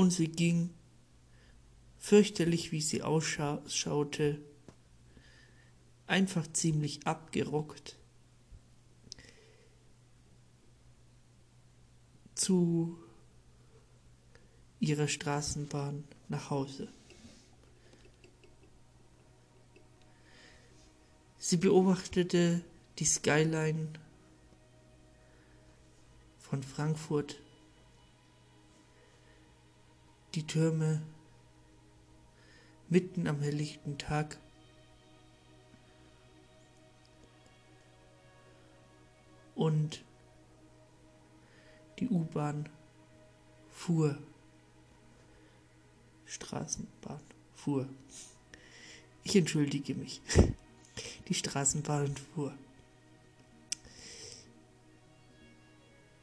Und 0.00 0.12
sie 0.12 0.28
ging, 0.28 0.70
fürchterlich 1.98 2.72
wie 2.72 2.80
sie 2.80 3.02
ausschaute, 3.02 4.40
einfach 6.06 6.50
ziemlich 6.54 7.06
abgerockt, 7.06 7.98
zu 12.34 12.98
ihrer 14.78 15.06
Straßenbahn 15.06 16.04
nach 16.30 16.48
Hause. 16.48 16.88
Sie 21.36 21.58
beobachtete 21.58 22.64
die 22.98 23.04
Skyline 23.04 23.90
von 26.38 26.62
Frankfurt, 26.62 27.38
die 30.34 30.46
Türme 30.46 31.02
mitten 32.88 33.26
am 33.26 33.40
helllichten 33.40 33.98
Tag. 33.98 34.38
Und 39.54 40.02
die 41.98 42.08
U-Bahn 42.08 42.68
fuhr, 43.68 44.18
Straßenbahn 46.24 47.20
fuhr. 47.54 47.88
Ich 49.22 49.36
entschuldige 49.36 49.94
mich. 49.94 50.22
Die 51.28 51.34
Straßenbahn 51.34 52.16
fuhr. 52.34 52.52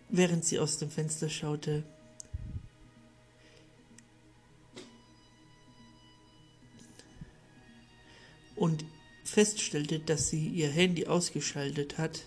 Während 0.10 0.44
sie 0.46 0.60
aus 0.60 0.78
dem 0.78 0.90
Fenster 0.90 1.30
schaute, 1.30 1.84
und 8.58 8.86
feststellte, 9.24 10.00
dass 10.00 10.30
sie 10.30 10.48
ihr 10.48 10.70
Handy 10.70 11.06
ausgeschaltet 11.06 11.98
hat, 11.98 12.24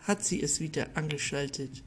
hat 0.00 0.24
sie 0.24 0.42
es 0.42 0.60
wieder 0.60 0.96
angeschaltet 0.96 1.82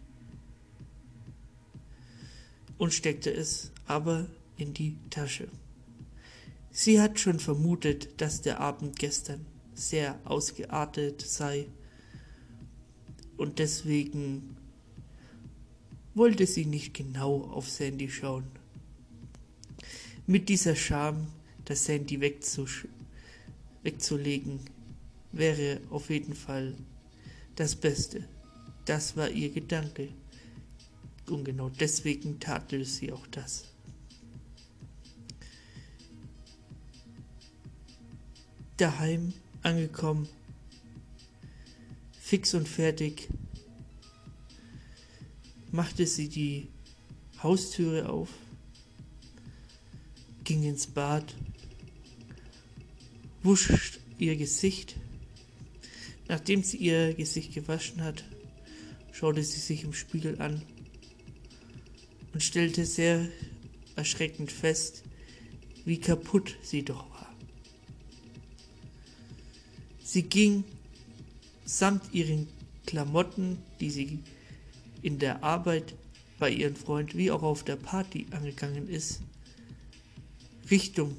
und 2.78 2.94
steckte 2.94 3.32
es 3.32 3.72
aber 3.86 4.28
in 4.58 4.74
die 4.74 4.98
Tasche. 5.10 5.48
Sie 6.72 7.00
hat 7.00 7.20
schon 7.20 7.40
vermutet, 7.40 8.22
dass 8.22 8.42
der 8.42 8.60
Abend 8.60 9.00
gestern 9.00 9.46
sehr 9.74 10.20
ausgeartet 10.26 11.22
sei 11.22 11.68
und 13.38 13.60
deswegen 13.60 14.58
wollte 16.14 16.46
sie 16.46 16.66
nicht 16.66 16.94
genau 16.94 17.44
auf 17.44 17.70
Sandy 17.70 18.10
schauen. 18.10 18.44
Mit 20.28 20.50
dieser 20.50 20.76
Scham, 20.76 21.28
das 21.70 21.86
Sandy 21.86 22.20
wegzulegen, 23.84 24.60
wäre 25.32 25.80
auf 25.92 26.10
jeden 26.10 26.34
Fall 26.34 26.76
das 27.56 27.76
Beste. 27.76 28.28
Das 28.86 29.16
war 29.16 29.30
ihr 29.30 29.52
Gedanke. 29.52 30.10
Und 31.28 31.44
genau 31.44 31.70
deswegen 31.70 32.40
tatelte 32.40 32.86
sie 32.86 33.12
auch 33.12 33.28
das. 33.28 33.66
Daheim 38.78 39.34
angekommen, 39.62 40.28
fix 42.20 42.56
und 42.56 42.68
fertig, 42.68 43.28
machte 45.72 46.08
sie 46.08 46.30
die 46.30 46.68
Haustüre 47.44 48.10
auf, 48.10 48.30
ging 50.44 50.64
ins 50.64 50.88
Bad, 50.88 51.36
wusch 53.44 54.00
ihr 54.18 54.36
Gesicht 54.36 54.96
Nachdem 56.30 56.62
sie 56.62 56.78
ihr 56.78 57.16
Gesicht 57.16 57.56
gewaschen 57.56 58.04
hat, 58.04 58.24
schaute 59.12 59.44
sie 59.44 59.60
sich 59.60 59.84
im 59.84 59.94
Spiegel 59.94 60.40
an 60.40 60.62
und 62.34 62.44
stellte 62.44 62.86
sehr 62.86 63.28
erschreckend 63.96 64.52
fest, 64.52 65.04
wie 65.86 66.00
kaputt 66.00 66.56
sie 66.62 66.86
doch 66.86 67.10
war. 67.10 67.34
Sie 70.04 70.22
ging 70.22 70.64
samt 71.66 72.14
ihren 72.14 72.48
Klamotten, 72.86 73.58
die 73.80 73.90
sie 73.90 74.20
in 75.02 75.18
der 75.18 75.44
Arbeit 75.44 75.96
bei 76.38 76.52
ihrem 76.52 76.76
Freund 76.76 77.18
wie 77.18 77.32
auch 77.32 77.42
auf 77.42 77.64
der 77.64 77.76
Party 77.76 78.28
angegangen 78.30 78.88
ist, 78.88 79.22
Richtung 80.70 81.18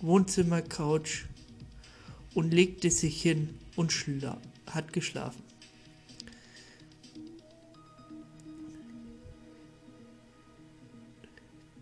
Wohnzimmercouch 0.00 1.26
und 2.34 2.52
legte 2.52 2.90
sich 2.90 3.20
hin 3.20 3.58
und 3.76 3.92
hat 4.66 4.92
geschlafen. 4.92 5.42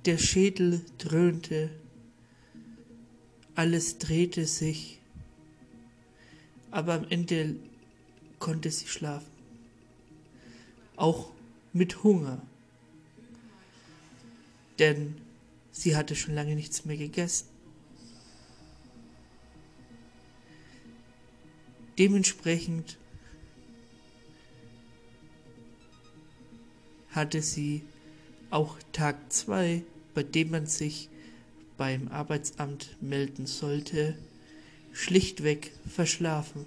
Der 0.07 0.17
Schädel 0.17 0.81
dröhnte, 0.97 1.71
alles 3.55 3.99
drehte 3.99 4.47
sich, 4.47 4.99
aber 6.71 6.95
am 6.95 7.07
Ende 7.11 7.57
konnte 8.39 8.71
sie 8.71 8.87
schlafen. 8.87 9.31
Auch 10.97 11.33
mit 11.75 12.03
Hunger, 12.03 12.41
denn 14.79 15.17
sie 15.71 15.97
hatte 15.97 16.17
schon 16.17 16.35
lange 16.35 16.55
nichts 16.55 16.87
mehr 16.87 16.97
gegessen. 16.97 17.50
Dementsprechend 22.01 22.97
hatte 27.11 27.43
sie 27.43 27.83
auch 28.49 28.79
Tag 28.93 29.31
2, 29.31 29.83
bei 30.15 30.23
dem 30.23 30.51
man 30.51 30.65
sich 30.65 31.11
beim 31.77 32.09
Arbeitsamt 32.09 32.97
melden 33.03 33.45
sollte, 33.45 34.17
schlichtweg 34.95 35.73
verschlafen. 35.87 36.65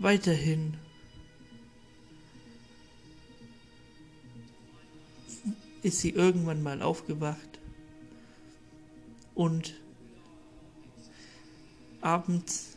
Weiterhin 0.00 0.76
ist 5.84 6.00
sie 6.00 6.10
irgendwann 6.10 6.60
mal 6.60 6.82
aufgewacht 6.82 7.49
und 9.40 9.72
abends, 12.02 12.74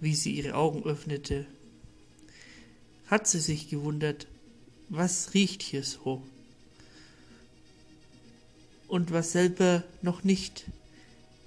wie 0.00 0.14
sie 0.14 0.32
ihre 0.32 0.54
Augen 0.54 0.82
öffnete, 0.84 1.44
hat 3.08 3.28
sie 3.28 3.38
sich 3.38 3.68
gewundert, 3.68 4.28
was 4.88 5.34
riecht 5.34 5.60
hier 5.60 5.84
so? 5.84 6.22
Und 8.88 9.10
war 9.10 9.22
selber 9.22 9.84
noch 10.00 10.24
nicht 10.24 10.64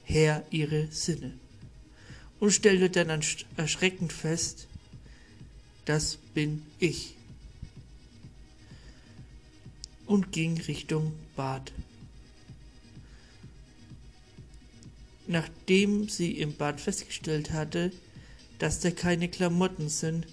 Herr 0.04 0.46
ihre 0.52 0.86
Sinne. 0.92 1.34
Und 2.40 2.52
stellte 2.52 2.92
dann 2.92 3.24
erschreckend 3.58 4.14
fest, 4.14 4.68
das 5.86 6.18
bin 6.36 6.64
ich. 6.78 7.16
Und 10.06 10.32
ging 10.32 10.62
Richtung 10.62 11.14
Bad. 11.36 11.72
Nachdem 15.34 16.10
sie 16.10 16.34
im 16.34 16.56
Bad 16.56 16.80
festgestellt 16.80 17.54
hatte, 17.54 17.92
dass 18.60 18.82
da 18.82 18.92
keine 18.92 19.28
Klamotten 19.28 19.90
sind, 19.90 20.28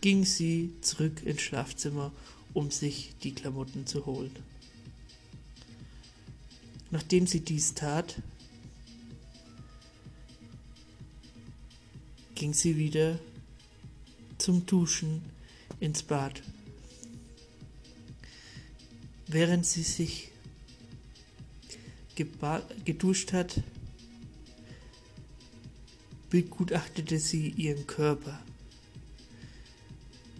ging 0.00 0.24
sie 0.24 0.72
zurück 0.80 1.22
ins 1.22 1.42
Schlafzimmer, 1.42 2.10
um 2.54 2.70
sich 2.70 3.12
die 3.22 3.34
Klamotten 3.34 3.86
zu 3.86 4.06
holen. 4.06 4.34
Nachdem 6.90 7.26
sie 7.26 7.40
dies 7.40 7.74
tat, 7.74 8.22
ging 12.36 12.54
sie 12.54 12.78
wieder 12.78 13.18
zum 14.38 14.64
Duschen 14.64 15.20
ins 15.78 16.02
Bad. 16.02 16.42
Während 19.26 19.66
sie 19.66 19.82
sich 19.82 20.30
geduscht 22.86 23.34
hat, 23.34 23.62
begutachtete 26.30 27.18
sie 27.18 27.48
ihren 27.50 27.86
Körper. 27.86 28.40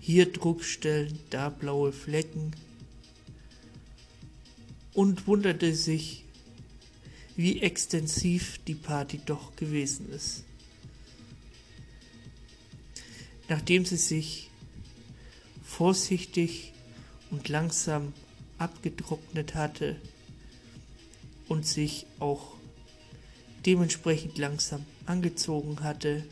hier 0.01 0.33
Druckstellen, 0.33 1.19
da 1.29 1.51
blaue 1.51 1.93
Flecken 1.93 2.53
und 4.95 5.27
wunderte 5.27 5.75
sich, 5.75 6.25
wie 7.37 7.61
extensiv 7.61 8.59
die 8.67 8.75
Party 8.75 9.21
doch 9.25 9.55
gewesen 9.57 10.11
ist. 10.11 10.45
Nachdem 13.49 13.85
sie 13.85 13.97
sich 13.97 14.51
vorsichtig 15.65 16.73
und 17.31 17.49
langsam 17.49 18.13
abgetrocknet 18.59 19.55
hatte 19.55 20.01
und 21.49 21.67
sich 21.67 22.07
auch 22.19 22.57
dementsprechend 23.67 24.39
langsam 24.39 24.85
angezogen 25.07 25.81
hatte, 25.83 26.25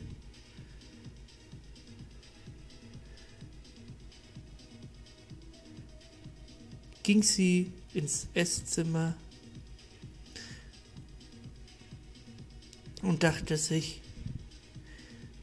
ging 7.02 7.22
sie 7.22 7.72
ins 7.94 8.28
Esszimmer 8.34 9.14
und 13.02 13.22
dachte 13.22 13.56
sich, 13.56 14.00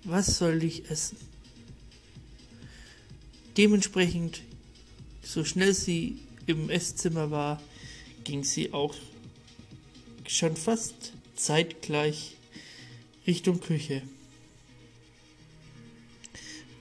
was 0.04 0.38
soll 0.38 0.64
ich 0.64 0.90
essen? 0.92 1.18
Dementsprechend, 3.58 4.42
so 5.24 5.44
schnell 5.44 5.74
sie 5.74 6.20
im 6.46 6.70
Esszimmer 6.70 7.32
war, 7.32 7.62
ging 8.24 8.44
sie 8.44 8.72
auch 8.74 8.94
schon 10.28 10.56
fast 10.56 11.14
zeitgleich 11.36 12.38
Richtung 13.28 13.60
Küche. 13.60 14.02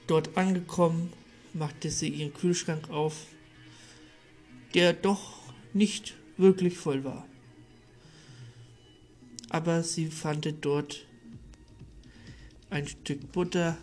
Dort 0.07 0.37
angekommen, 0.37 1.13
machte 1.53 1.91
sie 1.91 2.09
ihren 2.09 2.35
Kühlschrank 2.35 2.91
auf, 2.91 3.27
der 4.75 4.93
doch 4.93 5.41
nicht 5.73 6.15
wirklich 6.37 6.77
voll 6.77 7.05
war. 7.05 7.27
Aber 9.49 9.83
sie 9.83 10.09
fand 10.09 10.53
dort 10.61 11.07
ein 12.71 12.89
Stück 12.89 13.31
Butter 13.33 13.79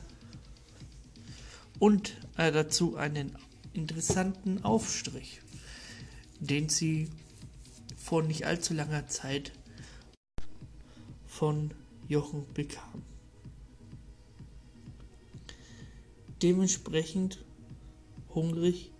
und 1.80 2.18
dazu 2.36 2.98
einen 2.98 3.36
interessanten 3.74 4.64
Aufstrich, 4.64 5.42
den 6.40 6.70
sie 6.70 7.10
vor 7.98 8.22
nicht 8.22 8.46
allzu 8.46 8.74
langer 8.74 9.08
Zeit 9.08 9.54
von 11.42 11.74
Jochen 12.08 12.46
bekam. 12.54 13.02
Dementsprechend 16.44 17.44
hungrig 18.36 18.92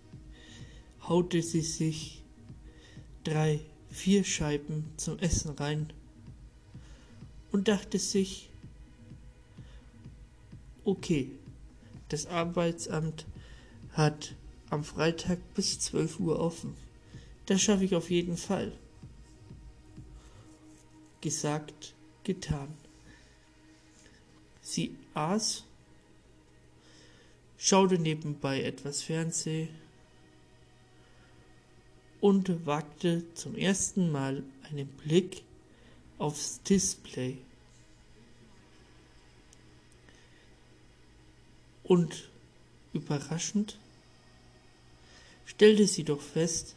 haute 1.06 1.40
sie 1.40 1.60
sich 1.60 2.24
drei, 3.22 3.60
vier 3.90 4.24
Scheiben 4.24 4.86
zum 4.96 5.20
Essen 5.20 5.52
rein 5.52 5.92
und 7.52 7.68
dachte 7.68 8.00
sich, 8.00 8.50
okay, 10.84 11.30
das 12.08 12.26
Arbeitsamt 12.26 13.24
hat 13.92 14.34
am 14.68 14.82
Freitag 14.82 15.38
bis 15.54 15.78
12 15.78 16.18
Uhr 16.18 16.40
offen. 16.40 16.74
Das 17.46 17.62
schaffe 17.62 17.84
ich 17.84 17.94
auf 17.94 18.10
jeden 18.10 18.36
Fall. 18.36 18.72
Gesagt, 21.20 21.94
getan. 22.24 22.68
Sie 24.60 24.94
aß, 25.14 25.64
schaute 27.58 27.98
nebenbei 27.98 28.62
etwas 28.62 29.02
Fernseh 29.02 29.68
und 32.20 32.64
wagte 32.66 33.24
zum 33.34 33.56
ersten 33.56 34.12
Mal 34.12 34.44
einen 34.70 34.86
Blick 34.86 35.42
aufs 36.18 36.62
Display. 36.62 37.38
Und 41.82 42.30
überraschend 42.92 43.76
stellte 45.44 45.88
sie 45.88 46.04
doch 46.04 46.20
fest, 46.20 46.76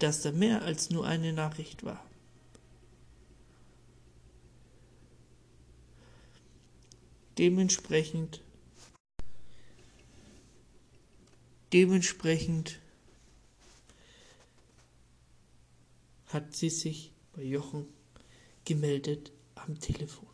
dass 0.00 0.22
da 0.22 0.32
mehr 0.32 0.62
als 0.62 0.90
nur 0.90 1.06
eine 1.06 1.32
Nachricht 1.32 1.84
war. 1.84 2.04
Dementsprechend 7.40 8.42
dementsprechend 11.72 12.80
hat 16.26 16.54
sie 16.54 16.68
sich 16.68 17.12
bei 17.32 17.42
Jochen 17.42 17.86
gemeldet 18.66 19.32
am 19.54 19.80
Telefon 19.80 20.28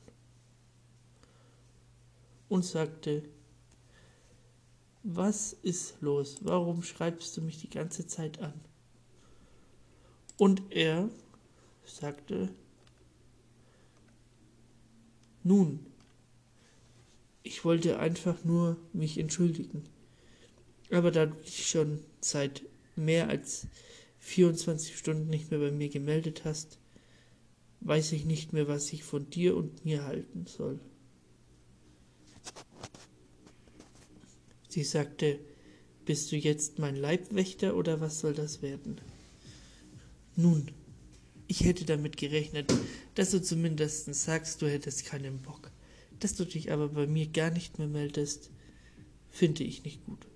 und 2.48 2.64
sagte, 2.64 3.22
was 5.04 5.52
ist 5.52 6.00
los? 6.00 6.38
Warum 6.40 6.82
schreibst 6.82 7.36
du 7.36 7.40
mich 7.40 7.60
die 7.60 7.70
ganze 7.70 8.08
Zeit 8.08 8.40
an? 8.40 8.60
Und 10.38 10.60
er 10.72 11.08
sagte, 11.84 12.52
nun, 15.44 15.86
ich 17.46 17.64
wollte 17.64 17.98
einfach 17.98 18.44
nur 18.44 18.76
mich 18.92 19.18
entschuldigen. 19.18 19.84
Aber 20.90 21.10
da 21.10 21.26
du 21.26 21.36
dich 21.36 21.68
schon 21.68 22.00
seit 22.20 22.62
mehr 22.96 23.28
als 23.28 23.66
24 24.18 24.96
Stunden 24.96 25.28
nicht 25.28 25.50
mehr 25.50 25.60
bei 25.60 25.70
mir 25.70 25.88
gemeldet 25.88 26.44
hast, 26.44 26.78
weiß 27.80 28.12
ich 28.12 28.24
nicht 28.24 28.52
mehr, 28.52 28.66
was 28.66 28.92
ich 28.92 29.04
von 29.04 29.30
dir 29.30 29.56
und 29.56 29.84
mir 29.84 30.04
halten 30.04 30.46
soll. 30.46 30.80
Sie 34.68 34.84
sagte, 34.84 35.38
bist 36.04 36.32
du 36.32 36.36
jetzt 36.36 36.78
mein 36.78 36.96
Leibwächter 36.96 37.76
oder 37.76 38.00
was 38.00 38.20
soll 38.20 38.34
das 38.34 38.60
werden? 38.60 39.00
Nun, 40.34 40.70
ich 41.46 41.64
hätte 41.64 41.84
damit 41.84 42.16
gerechnet, 42.16 42.72
dass 43.14 43.30
du 43.30 43.40
zumindest 43.40 44.12
sagst, 44.14 44.60
du 44.60 44.68
hättest 44.68 45.06
keinen 45.06 45.38
Bock. 45.38 45.70
Dass 46.20 46.34
du 46.34 46.44
dich 46.44 46.72
aber 46.72 46.88
bei 46.88 47.06
mir 47.06 47.26
gar 47.26 47.50
nicht 47.50 47.78
mehr 47.78 47.88
meldest, 47.88 48.50
finde 49.30 49.64
ich 49.64 49.84
nicht 49.84 50.04
gut. 50.06 50.26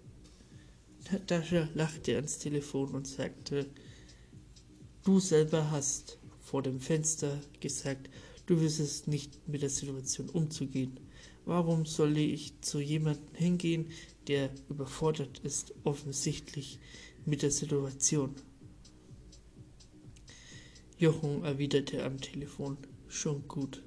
Natascha 1.11 1.69
lachte 1.75 2.15
ans 2.17 2.39
Telefon 2.39 2.91
und 2.91 3.07
sagte, 3.07 3.67
du 5.05 5.19
selber 5.19 5.71
hast 5.71 6.19
vor 6.41 6.63
dem 6.63 6.81
Fenster 6.81 7.41
gesagt, 7.61 8.11
du 8.47 8.61
wüsstest 8.61 9.09
nicht 9.09 9.49
mit 9.49 9.63
der 9.63 9.71
Situation 9.71 10.29
umzugehen. 10.29 11.01
Warum 11.47 11.87
soll 11.87 12.19
ich 12.19 12.61
zu 12.61 12.81
jemandem 12.81 13.35
hingehen, 13.35 13.87
der 14.29 14.51
überfordert 14.69 15.41
ist, 15.41 15.75
offensichtlich 15.85 16.79
mit 17.25 17.43
der 17.43 17.51
Situation? 17.51 18.35
Jochen 20.99 21.43
erwiderte 21.45 22.05
am 22.05 22.21
Telefon, 22.21 22.77
schon 23.09 23.49
gut. 23.49 23.83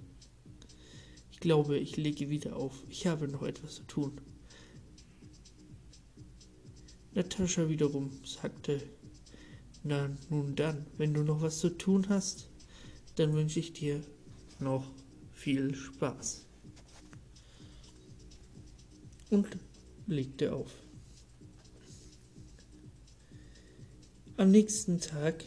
Glaube, 1.43 1.77
ich 1.77 1.97
lege 1.97 2.29
wieder 2.29 2.55
auf. 2.55 2.85
Ich 2.87 3.05
habe 3.05 3.27
noch 3.27 3.43
etwas 3.43 3.75
zu 3.75 3.83
tun. 3.83 4.13
Natascha 7.13 7.67
wiederum 7.67 8.11
sagte, 8.23 8.81
na 9.83 10.09
nun 10.29 10.55
dann, 10.55 10.85
wenn 10.97 11.13
du 11.13 11.21
noch 11.21 11.41
was 11.41 11.59
zu 11.59 11.77
tun 11.77 12.07
hast, 12.07 12.49
dann 13.15 13.33
wünsche 13.33 13.59
ich 13.59 13.73
dir 13.73 14.01
noch 14.59 14.89
viel 15.33 15.75
Spaß. 15.75 16.45
Und 19.29 19.57
legte 20.07 20.55
auf. 20.55 20.71
Am 24.37 24.49
nächsten 24.49 25.01
Tag, 25.01 25.43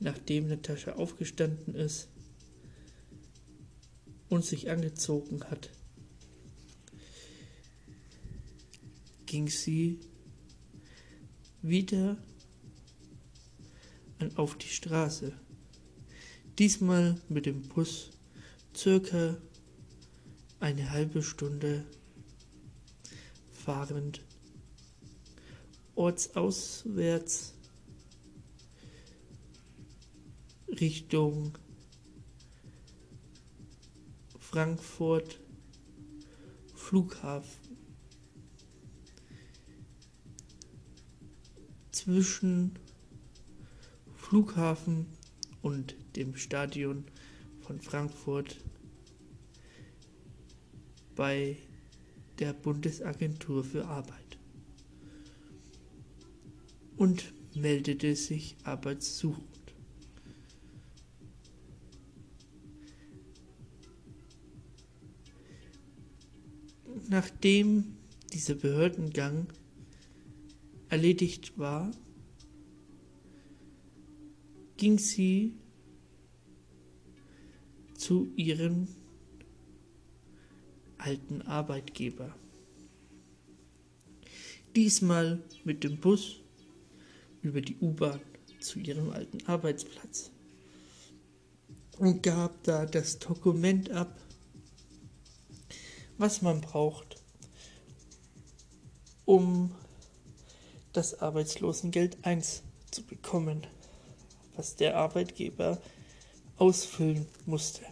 nachdem 0.00 0.48
Natascha 0.48 0.94
aufgestanden 0.94 1.76
ist 1.76 2.08
und 4.28 4.44
sich 4.44 4.70
angezogen 4.70 5.44
hat, 5.44 5.70
ging 9.26 9.48
sie 9.48 10.00
wieder 11.62 12.16
auf 14.36 14.56
die 14.56 14.68
Straße. 14.68 15.32
Diesmal 16.58 17.20
mit 17.28 17.46
dem 17.46 17.62
Bus 17.62 18.10
circa 18.74 19.36
eine 20.58 20.90
halbe 20.90 21.22
Stunde 21.22 21.84
fahrend 23.50 24.22
ortsauswärts 25.94 27.54
Richtung 30.68 31.58
Frankfurt 34.56 35.38
Flughafen. 36.74 37.76
Zwischen 41.90 42.78
Flughafen 44.14 45.08
und 45.60 45.94
dem 46.16 46.36
Stadion 46.36 47.04
von 47.60 47.82
Frankfurt 47.82 48.56
bei 51.16 51.58
der 52.38 52.54
Bundesagentur 52.54 53.62
für 53.62 53.84
Arbeit 53.84 54.38
und 56.96 57.34
meldete 57.54 58.16
sich 58.16 58.56
arbeitssuchend. 58.64 59.55
Nachdem 67.08 67.96
dieser 68.32 68.54
Behördengang 68.54 69.46
erledigt 70.88 71.56
war, 71.58 71.92
ging 74.76 74.98
sie 74.98 75.54
zu 77.94 78.32
ihrem 78.36 78.88
alten 80.98 81.42
Arbeitgeber. 81.42 82.34
Diesmal 84.74 85.42
mit 85.64 85.84
dem 85.84 85.98
Bus 85.98 86.40
über 87.40 87.60
die 87.60 87.76
U-Bahn 87.76 88.20
zu 88.60 88.80
ihrem 88.80 89.10
alten 89.10 89.46
Arbeitsplatz 89.46 90.32
und 91.98 92.22
gab 92.22 92.62
da 92.64 92.84
das 92.84 93.18
Dokument 93.18 93.90
ab, 93.90 94.20
was 96.18 96.42
man 96.42 96.60
braucht, 96.60 97.22
um 99.24 99.74
das 100.92 101.20
Arbeitslosengeld 101.20 102.16
1 102.22 102.62
zu 102.90 103.02
bekommen, 103.02 103.66
was 104.54 104.76
der 104.76 104.96
Arbeitgeber 104.96 105.80
ausfüllen 106.56 107.26
musste. 107.44 107.82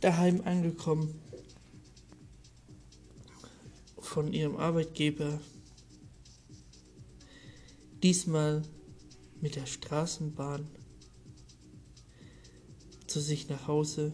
Daheim 0.00 0.40
angekommen 0.44 1.20
von 3.98 4.32
ihrem 4.32 4.56
Arbeitgeber, 4.56 5.40
diesmal 8.02 8.62
mit 9.40 9.56
der 9.56 9.66
Straßenbahn 9.66 10.68
zu 13.10 13.20
sich 13.20 13.48
nach 13.48 13.66
Hause, 13.66 14.12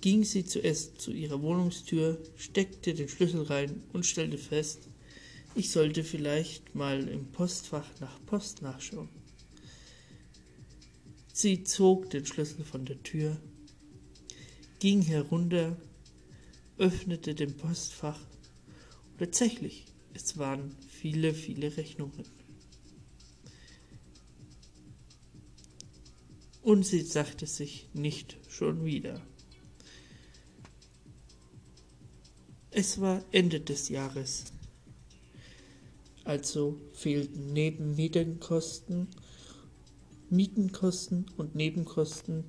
ging 0.00 0.24
sie 0.24 0.44
zuerst 0.44 1.00
zu 1.00 1.12
ihrer 1.12 1.42
Wohnungstür, 1.42 2.22
steckte 2.36 2.94
den 2.94 3.08
Schlüssel 3.08 3.42
rein 3.42 3.82
und 3.92 4.06
stellte 4.06 4.38
fest, 4.38 4.88
ich 5.54 5.70
sollte 5.70 6.04
vielleicht 6.04 6.74
mal 6.74 7.08
im 7.08 7.26
Postfach 7.32 7.88
nach 8.00 8.24
Post 8.26 8.62
nachschauen. 8.62 9.08
Sie 11.32 11.64
zog 11.64 12.10
den 12.10 12.24
Schlüssel 12.24 12.64
von 12.64 12.84
der 12.84 13.02
Tür, 13.02 13.36
ging 14.78 15.02
herunter 15.02 15.76
öffnete 16.78 17.34
den 17.34 17.56
Postfach 17.56 18.20
und 19.12 19.18
tatsächlich, 19.18 19.86
es 20.12 20.36
waren 20.38 20.74
viele, 20.88 21.32
viele 21.34 21.76
Rechnungen. 21.76 22.35
Und 26.66 26.84
sie 26.84 27.02
sagte 27.02 27.46
sich 27.46 27.88
nicht 27.94 28.38
schon 28.48 28.84
wieder. 28.84 29.22
Es 32.72 33.00
war 33.00 33.22
Ende 33.30 33.60
des 33.60 33.88
Jahres, 33.88 34.46
also 36.24 36.80
fehlten 36.92 37.52
neben 37.52 37.94
Mietenkosten, 37.94 39.06
Mietenkosten 40.28 41.26
und 41.36 41.54
Nebenkosten 41.54 42.42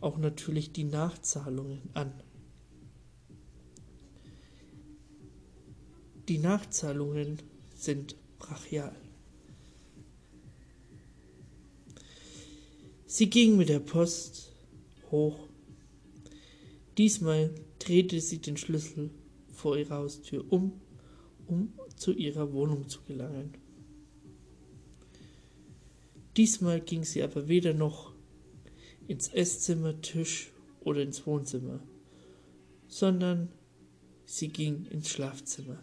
auch 0.00 0.16
natürlich 0.16 0.70
die 0.70 0.84
Nachzahlungen 0.84 1.82
an. 1.92 2.12
Die 6.28 6.38
Nachzahlungen 6.38 7.42
sind 7.74 8.14
brachial. 8.38 8.94
Sie 13.16 13.30
ging 13.30 13.56
mit 13.56 13.70
der 13.70 13.80
Post 13.80 14.52
hoch. 15.10 15.48
Diesmal 16.98 17.50
drehte 17.78 18.20
sie 18.20 18.42
den 18.42 18.58
Schlüssel 18.58 19.08
vor 19.54 19.78
ihrer 19.78 19.96
Haustür 19.96 20.44
um, 20.52 20.78
um 21.46 21.72
zu 21.96 22.12
ihrer 22.12 22.52
Wohnung 22.52 22.90
zu 22.90 23.00
gelangen. 23.08 23.54
Diesmal 26.36 26.82
ging 26.82 27.04
sie 27.04 27.22
aber 27.22 27.48
weder 27.48 27.72
noch 27.72 28.12
ins 29.08 29.28
Esszimmer, 29.28 29.98
Tisch 30.02 30.52
oder 30.80 31.00
ins 31.00 31.26
Wohnzimmer, 31.26 31.80
sondern 32.86 33.48
sie 34.26 34.48
ging 34.48 34.84
ins 34.90 35.08
Schlafzimmer. 35.08 35.82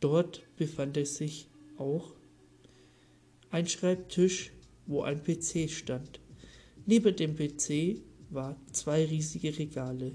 Dort 0.00 0.44
befand 0.56 0.96
es 0.96 1.18
sich 1.18 1.50
auch 1.76 2.14
ein 3.50 3.68
Schreibtisch, 3.68 4.52
wo 4.88 5.02
ein 5.02 5.22
PC 5.22 5.70
stand. 5.70 6.18
Neben 6.86 7.14
dem 7.14 7.36
PC 7.36 8.00
waren 8.30 8.56
zwei 8.72 9.04
riesige 9.04 9.56
Regale 9.56 10.12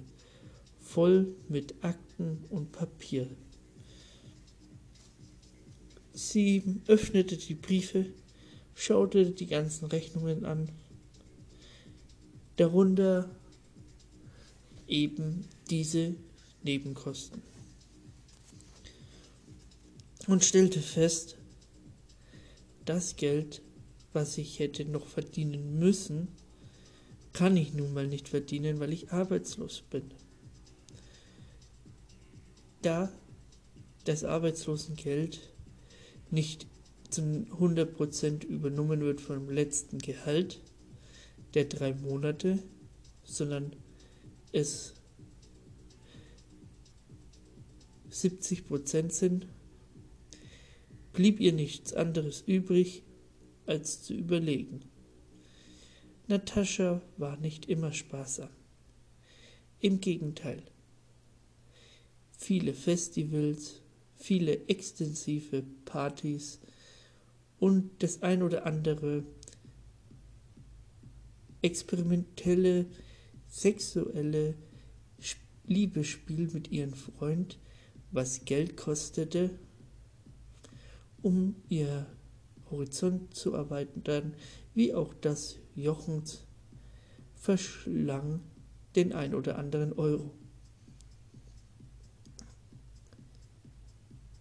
voll 0.81 1.33
mit 1.47 1.75
Akten 1.81 2.43
und 2.49 2.71
Papier. 2.73 3.29
Sie 6.13 6.81
öffnete 6.87 7.37
die 7.37 7.55
Briefe, 7.55 8.07
schaute 8.75 9.31
die 9.31 9.47
ganzen 9.47 9.85
Rechnungen 9.85 10.45
an, 10.45 10.69
darunter 12.57 13.29
eben 14.87 15.45
diese 15.69 16.15
Nebenkosten 16.63 17.41
und 20.27 20.43
stellte 20.43 20.81
fest, 20.81 21.37
das 22.85 23.15
Geld, 23.15 23.61
was 24.13 24.37
ich 24.37 24.59
hätte 24.59 24.85
noch 24.85 25.07
verdienen 25.07 25.79
müssen, 25.79 26.27
kann 27.33 27.57
ich 27.57 27.73
nun 27.73 27.93
mal 27.93 28.07
nicht 28.07 28.29
verdienen, 28.29 28.79
weil 28.79 28.93
ich 28.93 29.11
arbeitslos 29.11 29.83
bin. 29.89 30.03
Da 32.81 33.11
das 34.05 34.23
Arbeitslosengeld 34.23 35.39
nicht 36.29 36.67
zu 37.09 37.21
100% 37.21 38.45
übernommen 38.45 39.01
wird 39.01 39.21
vom 39.21 39.49
letzten 39.49 39.99
Gehalt 39.99 40.59
der 41.53 41.65
drei 41.65 41.93
Monate, 41.93 42.59
sondern 43.23 43.75
es 44.51 44.93
70% 48.11 49.11
sind 49.11 49.47
blieb 51.13 51.39
ihr 51.39 51.53
nichts 51.53 51.93
anderes 51.93 52.43
übrig, 52.45 53.03
als 53.65 54.03
zu 54.03 54.13
überlegen. 54.13 54.81
Natascha 56.27 57.01
war 57.17 57.37
nicht 57.37 57.67
immer 57.67 57.91
sparsam. 57.91 58.49
Im 59.79 59.99
Gegenteil. 59.99 60.63
Viele 62.37 62.73
Festivals, 62.73 63.81
viele 64.15 64.67
extensive 64.67 65.63
Partys 65.85 66.59
und 67.59 67.91
das 67.99 68.21
ein 68.23 68.43
oder 68.43 68.65
andere 68.65 69.23
experimentelle 71.61 72.85
sexuelle 73.49 74.55
Liebesspiel 75.65 76.49
mit 76.51 76.71
ihrem 76.71 76.93
Freund, 76.93 77.57
was 78.11 78.43
Geld 78.45 78.75
kostete 78.75 79.49
um 81.21 81.55
ihr 81.69 82.05
Horizont 82.73 83.33
zu 83.33 83.53
erweitern, 83.53 84.35
wie 84.73 84.93
auch 84.93 85.13
das 85.13 85.59
Jochens 85.75 86.45
verschlang 87.35 88.41
den 88.95 89.13
ein 89.13 89.35
oder 89.35 89.57
anderen 89.57 89.93
Euro. 89.93 90.33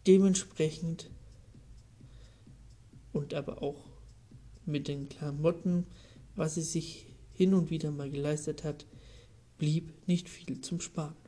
Dementsprechend 0.06 1.10
und 3.12 3.34
aber 3.34 3.62
auch 3.62 3.84
mit 4.64 4.88
den 4.88 5.08
Klamotten, 5.08 5.86
was 6.34 6.54
sie 6.54 6.62
sich 6.62 7.12
hin 7.32 7.54
und 7.54 7.70
wieder 7.70 7.90
mal 7.90 8.10
geleistet 8.10 8.64
hat, 8.64 8.86
blieb 9.58 9.92
nicht 10.08 10.28
viel 10.28 10.60
zum 10.60 10.80
Sparen. 10.80 11.21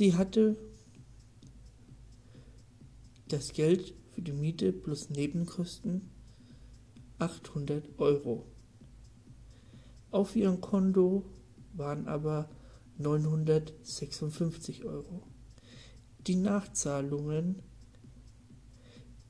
Sie 0.00 0.14
hatte 0.14 0.56
das 3.28 3.52
Geld 3.52 3.92
für 4.12 4.22
die 4.22 4.32
Miete 4.32 4.72
plus 4.72 5.10
Nebenkosten 5.10 6.10
800 7.18 7.98
Euro. 7.98 8.46
Auf 10.10 10.36
ihrem 10.36 10.62
Konto 10.62 11.26
waren 11.74 12.08
aber 12.08 12.48
956 12.96 14.86
Euro. 14.86 15.22
Die 16.26 16.36
Nachzahlungen 16.36 17.56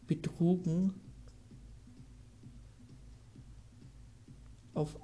betrugen 0.07 0.95
auf 4.75 4.95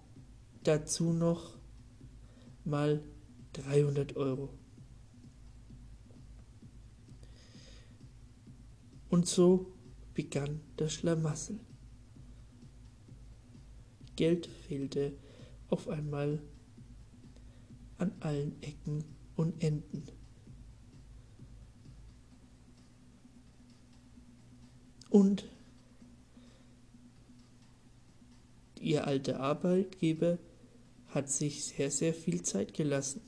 dazu 0.62 1.12
noch 1.12 1.58
mal 2.64 3.02
300 3.54 4.14
Euro. 4.14 4.56
Und 9.16 9.26
so 9.26 9.72
begann 10.12 10.60
das 10.76 10.92
Schlamassel. 10.92 11.58
Geld 14.14 14.44
fehlte 14.44 15.16
auf 15.70 15.88
einmal 15.88 16.42
an 17.96 18.12
allen 18.20 18.60
Ecken 18.60 19.06
und 19.34 19.62
Enden. 19.62 20.04
Und 25.08 25.48
ihr 28.78 29.06
alter 29.06 29.40
Arbeitgeber 29.40 30.38
hat 31.06 31.30
sich 31.30 31.64
sehr, 31.64 31.90
sehr 31.90 32.12
viel 32.12 32.42
Zeit 32.42 32.74
gelassen. 32.74 33.22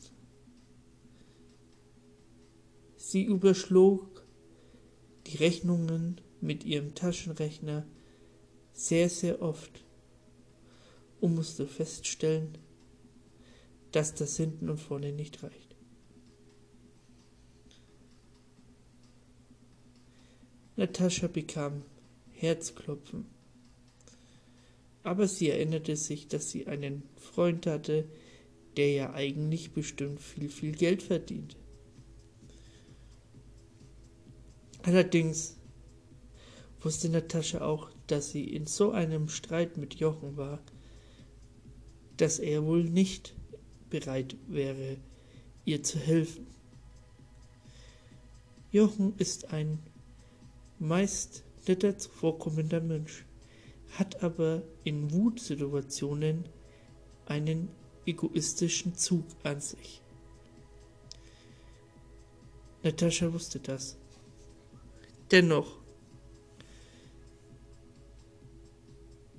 Sie 2.99 3.25
überschlug 3.25 4.08
die 5.29 5.37
Rechnungen 5.37 6.21
mit 6.41 6.65
ihrem 6.65 6.95
Taschenrechner 6.95 7.87
sehr, 8.73 9.11
sehr 9.11 9.43
oft 9.43 9.85
und 11.21 11.35
musste 11.35 11.67
feststellen, 11.67 12.57
dass 13.93 14.15
das 14.15 14.37
hinten 14.37 14.71
und 14.71 14.79
vorne 14.79 15.13
nicht 15.13 15.43
reicht. 15.43 15.77
Natascha 20.77 21.27
bekam 21.27 21.83
Herzklopfen, 22.31 23.27
aber 25.03 25.27
sie 25.27 25.51
erinnerte 25.51 25.97
sich, 25.97 26.29
dass 26.29 26.51
sie 26.51 26.69
einen 26.69 27.03
Freund 27.17 27.67
hatte, 27.67 28.09
der 28.77 28.93
ja 28.93 29.13
eigentlich 29.13 29.73
bestimmt 29.73 30.21
viel, 30.21 30.49
viel 30.49 30.73
Geld 30.73 31.03
verdient. 31.03 31.57
Allerdings 34.89 35.55
wusste 36.81 37.11
Natascha 37.11 37.61
auch, 37.61 37.91
dass 38.07 38.31
sie 38.31 38.45
in 38.45 38.65
so 38.65 38.91
einem 38.91 39.29
Streit 39.29 39.77
mit 39.77 39.97
Jochen 39.97 40.39
war, 40.39 40.61
dass 42.17 42.39
er 42.39 42.65
wohl 42.65 42.85
nicht 42.85 43.35
bereit 43.91 44.39
wäre, 44.47 44.97
ihr 45.67 45.83
zu 45.83 45.99
helfen. 45.99 46.47
Jochen 48.73 49.15
ist 49.19 49.53
ein 49.53 49.79
meist 50.79 51.45
netter 51.67 51.99
zuvorkommender 51.99 52.81
Mensch, 52.81 53.27
hat 53.99 54.23
aber 54.23 54.63
in 54.85 55.13
Wutsituationen 55.13 56.49
einen 57.27 57.69
egoistischen 58.07 58.95
Zug 58.95 59.27
an 59.43 59.61
sich. 59.61 60.01
Natascha 62.83 63.31
wusste 63.31 63.61
das. 63.61 63.98
Dennoch 65.31 65.79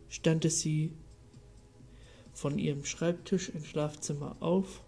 stand 0.07 0.49
sie 0.51 0.93
von 2.33 2.59
ihrem 2.59 2.85
Schreibtisch 2.85 3.49
im 3.49 3.63
Schlafzimmer 3.63 4.37
auf, 4.39 4.83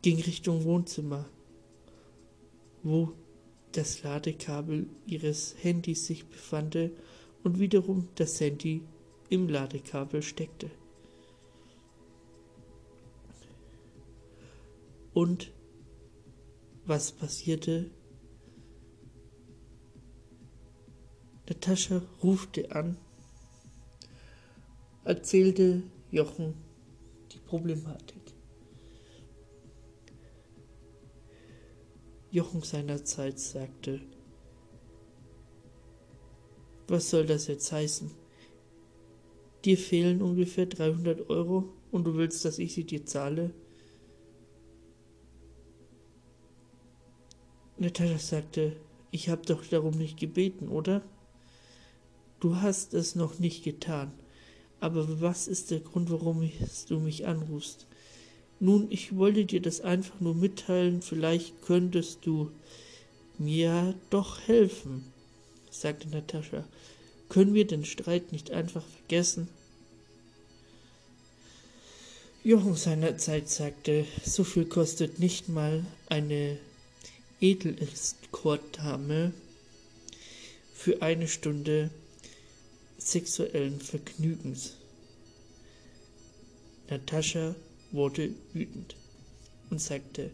ging 0.00 0.20
Richtung 0.20 0.64
Wohnzimmer, 0.64 1.28
wo 2.82 3.12
das 3.72 4.02
Ladekabel 4.02 4.88
ihres 5.06 5.54
Handys 5.62 6.06
sich 6.06 6.26
befand 6.26 6.76
und 7.44 7.58
wiederum 7.58 8.08
das 8.14 8.40
Handy 8.40 8.82
im 9.28 9.48
Ladekabel 9.48 10.22
steckte. 10.22 10.70
Und 15.14 15.52
was 16.84 17.12
passierte? 17.12 17.90
Natascha 21.52 22.00
rufte 22.22 22.74
an 22.74 22.96
erzählte 25.04 25.82
Jochen 26.10 26.54
die 27.30 27.40
Problematik. 27.40 28.22
Jochen 32.30 32.62
seinerzeit 32.62 33.38
sagte, 33.38 34.00
was 36.88 37.10
soll 37.10 37.26
das 37.26 37.48
jetzt 37.48 37.70
heißen? 37.70 38.10
Dir 39.66 39.76
fehlen 39.76 40.22
ungefähr 40.22 40.64
300 40.64 41.28
Euro 41.28 41.68
und 41.90 42.04
du 42.04 42.14
willst, 42.14 42.46
dass 42.46 42.58
ich 42.58 42.72
sie 42.72 42.84
dir 42.84 43.04
zahle? 43.04 43.52
Natascha 47.76 48.18
sagte, 48.18 48.76
ich 49.10 49.28
habe 49.28 49.42
doch 49.44 49.66
darum 49.66 49.98
nicht 49.98 50.18
gebeten, 50.18 50.68
oder? 50.68 51.02
Du 52.42 52.56
hast 52.56 52.92
es 52.92 53.14
noch 53.14 53.38
nicht 53.38 53.62
getan. 53.62 54.10
Aber 54.80 55.20
was 55.20 55.46
ist 55.46 55.70
der 55.70 55.78
Grund, 55.78 56.10
warum 56.10 56.50
du 56.88 56.98
mich 56.98 57.24
anrufst? 57.24 57.86
Nun, 58.58 58.88
ich 58.90 59.16
wollte 59.16 59.44
dir 59.44 59.62
das 59.62 59.80
einfach 59.80 60.18
nur 60.18 60.34
mitteilen, 60.34 61.02
vielleicht 61.02 61.62
könntest 61.62 62.26
du 62.26 62.50
mir 63.38 63.94
doch 64.10 64.40
helfen, 64.40 65.04
sagte 65.70 66.08
Natascha. 66.08 66.64
Können 67.28 67.54
wir 67.54 67.64
den 67.64 67.84
Streit 67.84 68.32
nicht 68.32 68.50
einfach 68.50 68.84
vergessen? 68.84 69.46
Jochen 72.42 72.74
seinerzeit 72.74 73.48
sagte, 73.48 74.04
so 74.24 74.42
viel 74.42 74.64
kostet 74.64 75.20
nicht 75.20 75.48
mal 75.48 75.86
eine 76.08 76.58
Edeleskortdame 77.40 79.32
für 80.74 81.02
eine 81.02 81.28
Stunde 81.28 81.90
sexuellen 83.10 83.80
Vergnügens. 83.80 84.74
Natascha 86.88 87.54
wurde 87.90 88.34
wütend 88.52 88.96
und 89.70 89.80
sagte, 89.80 90.30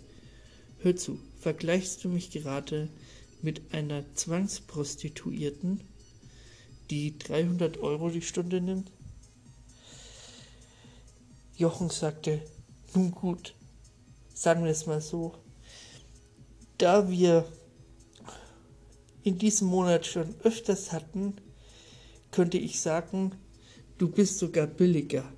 Hör 0.81 0.95
zu, 0.95 1.19
vergleichst 1.41 2.05
du 2.05 2.09
mich 2.09 2.31
gerade 2.31 2.89
mit 3.43 3.73
einer 3.73 4.05
Zwangsprostituierten, 4.15 5.81
die 6.91 7.19
300 7.19 7.79
Euro 7.79 8.11
die 8.11 8.23
Stunde 8.23 8.61
nimmt? 8.61 8.91
Jochen 11.57 11.91
sagte, 11.91 12.41
nun 12.95 13.11
gut, 13.11 13.55
sagen 14.33 14.63
wir 14.63 14.71
es 14.71 14.87
mal 14.87 15.01
so, 15.01 15.35
da 16.79 17.11
wir 17.11 17.45
in 19.25 19.39
diesem 19.39 19.67
Monat 19.67 20.07
schon 20.07 20.37
öfters 20.45 20.93
hatten, 20.93 21.37
könnte 22.31 22.59
ich 22.59 22.81
sagen, 22.81 23.33
du 23.99 24.09
bist 24.09 24.39
sogar 24.39 24.67
billiger. 24.67 25.31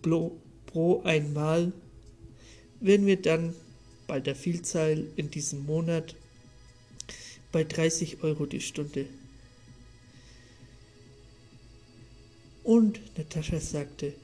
Pro, 0.00 0.40
pro 0.66 1.02
einmal, 1.02 1.72
wenn 2.80 3.06
wir 3.06 3.20
dann 3.20 3.54
bei 4.06 4.20
der 4.20 4.34
Vielzahl 4.34 5.06
in 5.16 5.30
diesem 5.30 5.64
Monat 5.64 6.16
bei 7.52 7.64
30 7.64 8.22
Euro 8.22 8.46
die 8.46 8.60
Stunde. 8.60 9.06
Und 12.64 13.00
Natascha 13.16 13.60
sagte, 13.60 14.14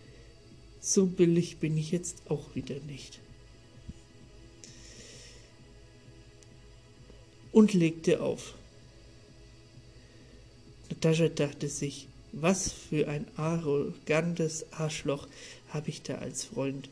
so 0.80 1.06
billig 1.06 1.58
bin 1.58 1.76
ich 1.76 1.90
jetzt 1.90 2.22
auch 2.28 2.54
wieder 2.54 2.76
nicht. 2.80 3.20
Und 7.52 7.74
legte 7.74 8.22
auf. 8.22 8.54
Natascha 10.90 11.28
dachte 11.28 11.68
sich, 11.68 12.08
was 12.32 12.72
für 12.72 13.08
ein 13.08 13.26
arrogantes 13.36 14.72
Arschloch 14.72 15.28
habe 15.68 15.90
ich 15.90 16.02
da 16.02 16.16
als 16.16 16.44
Freund. 16.44 16.88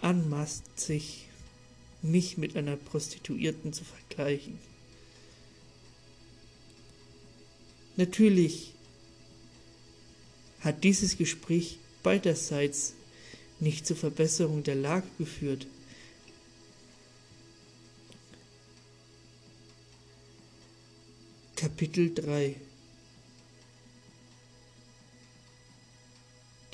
Anmaßt 0.00 0.78
sich, 0.78 1.26
mich 2.02 2.36
mit 2.36 2.56
einer 2.56 2.76
Prostituierten 2.76 3.72
zu 3.72 3.84
vergleichen. 3.84 4.58
Natürlich 7.96 8.74
hat 10.60 10.84
dieses 10.84 11.16
Gespräch 11.16 11.78
beiderseits 12.02 12.94
nicht 13.60 13.86
zur 13.86 13.96
Verbesserung 13.96 14.62
der 14.62 14.74
Lage 14.74 15.06
geführt. 15.18 15.66
Kapitel 21.56 22.12
3 22.12 22.56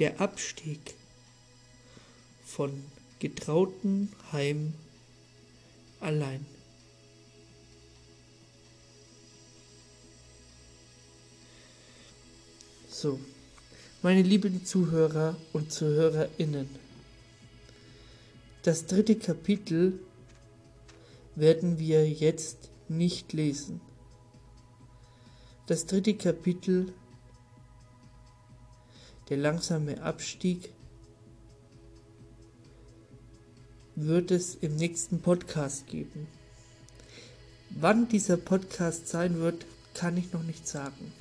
Der 0.01 0.19
Abstieg 0.19 0.95
von 2.45 2.83
getrauten 3.19 4.11
Heim 4.33 4.73
allein. 6.01 6.47
So, 12.89 13.21
meine 14.01 14.23
lieben 14.23 14.65
Zuhörer 14.65 15.37
und 15.53 15.71
Zuhörerinnen, 15.71 16.69
das 18.63 18.87
dritte 18.87 19.17
Kapitel 19.17 20.01
werden 21.35 21.79
wir 21.79 22.09
jetzt 22.09 22.71
nicht 22.89 23.35
lesen. 23.35 23.83
Das 25.67 25.85
dritte 25.85 26.15
Kapitel, 26.15 26.91
der 29.31 29.39
langsame 29.39 30.03
Abstieg, 30.03 30.75
wird 33.95 34.31
es 34.31 34.57
im 34.57 34.77
nächsten 34.77 35.21
Podcast 35.21 35.87
geben. 35.87 36.27
Wann 37.71 38.09
dieser 38.09 38.37
Podcast 38.37 39.09
sein 39.09 39.39
wird, 39.39 39.65
kann 39.95 40.17
ich 40.17 40.33
noch 40.33 40.43
nicht 40.43 40.67
sagen. 40.67 41.13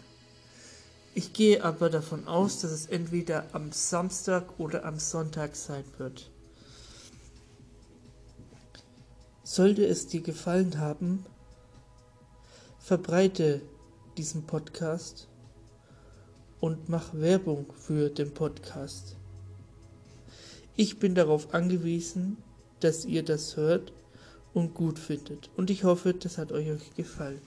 Ich 1.13 1.33
gehe 1.33 1.63
aber 1.63 1.89
davon 1.89 2.27
aus, 2.27 2.61
dass 2.61 2.71
es 2.71 2.87
entweder 2.87 3.45
am 3.53 3.71
Samstag 3.71 4.59
oder 4.59 4.85
am 4.85 4.97
Sonntag 4.99 5.55
sein 5.55 5.83
wird. 5.97 6.31
Sollte 9.43 9.85
es 9.85 10.07
dir 10.07 10.21
gefallen 10.21 10.79
haben, 10.79 11.25
verbreite 12.79 13.61
diesen 14.17 14.47
Podcast 14.47 15.28
und 16.59 16.89
mach 16.89 17.13
Werbung 17.13 17.71
für 17.73 18.09
den 18.09 18.33
Podcast. 18.33 19.15
Ich 20.75 20.99
bin 20.99 21.15
darauf 21.15 21.53
angewiesen, 21.53 22.37
dass 22.79 23.05
ihr 23.05 23.23
das 23.23 23.57
hört 23.57 23.93
und 24.53 24.73
gut 24.73 24.99
findet. 24.99 25.49
Und 25.57 25.69
ich 25.69 25.83
hoffe, 25.83 26.13
das 26.13 26.37
hat 26.37 26.51
euch 26.51 26.93
gefallen. 26.95 27.41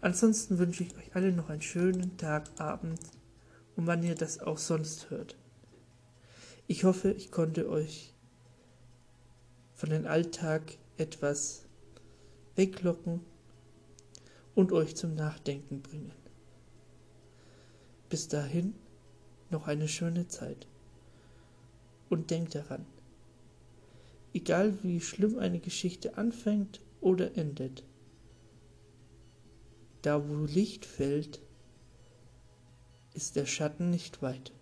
Ansonsten 0.00 0.58
wünsche 0.58 0.84
ich 0.84 0.96
euch 0.96 1.14
alle 1.14 1.32
noch 1.32 1.48
einen 1.48 1.62
schönen 1.62 2.16
Tag, 2.16 2.48
Abend 2.58 3.00
und 3.76 3.86
wann 3.86 4.02
ihr 4.02 4.14
das 4.14 4.38
auch 4.38 4.58
sonst 4.58 5.10
hört. 5.10 5.36
Ich 6.66 6.84
hoffe, 6.84 7.12
ich 7.12 7.30
konnte 7.30 7.68
euch 7.68 8.14
von 9.74 9.90
dem 9.90 10.06
Alltag 10.06 10.62
etwas 10.96 11.64
weglocken 12.54 13.20
und 14.54 14.72
euch 14.72 14.96
zum 14.96 15.14
Nachdenken 15.14 15.80
bringen. 15.82 16.17
Bis 18.08 18.28
dahin 18.28 18.74
noch 19.50 19.66
eine 19.66 19.88
schöne 19.88 20.28
Zeit. 20.28 20.66
Und 22.08 22.30
denkt 22.30 22.54
daran, 22.54 22.86
egal 24.32 24.82
wie 24.82 25.00
schlimm 25.00 25.38
eine 25.38 25.60
Geschichte 25.60 26.16
anfängt 26.16 26.80
oder 27.00 27.36
endet, 27.36 27.84
da 30.02 30.26
wo 30.26 30.46
Licht 30.46 30.86
fällt, 30.86 31.40
ist 33.12 33.36
der 33.36 33.46
Schatten 33.46 33.90
nicht 33.90 34.22
weit. 34.22 34.52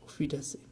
Auf 0.00 0.18
Wiedersehen. 0.18 0.64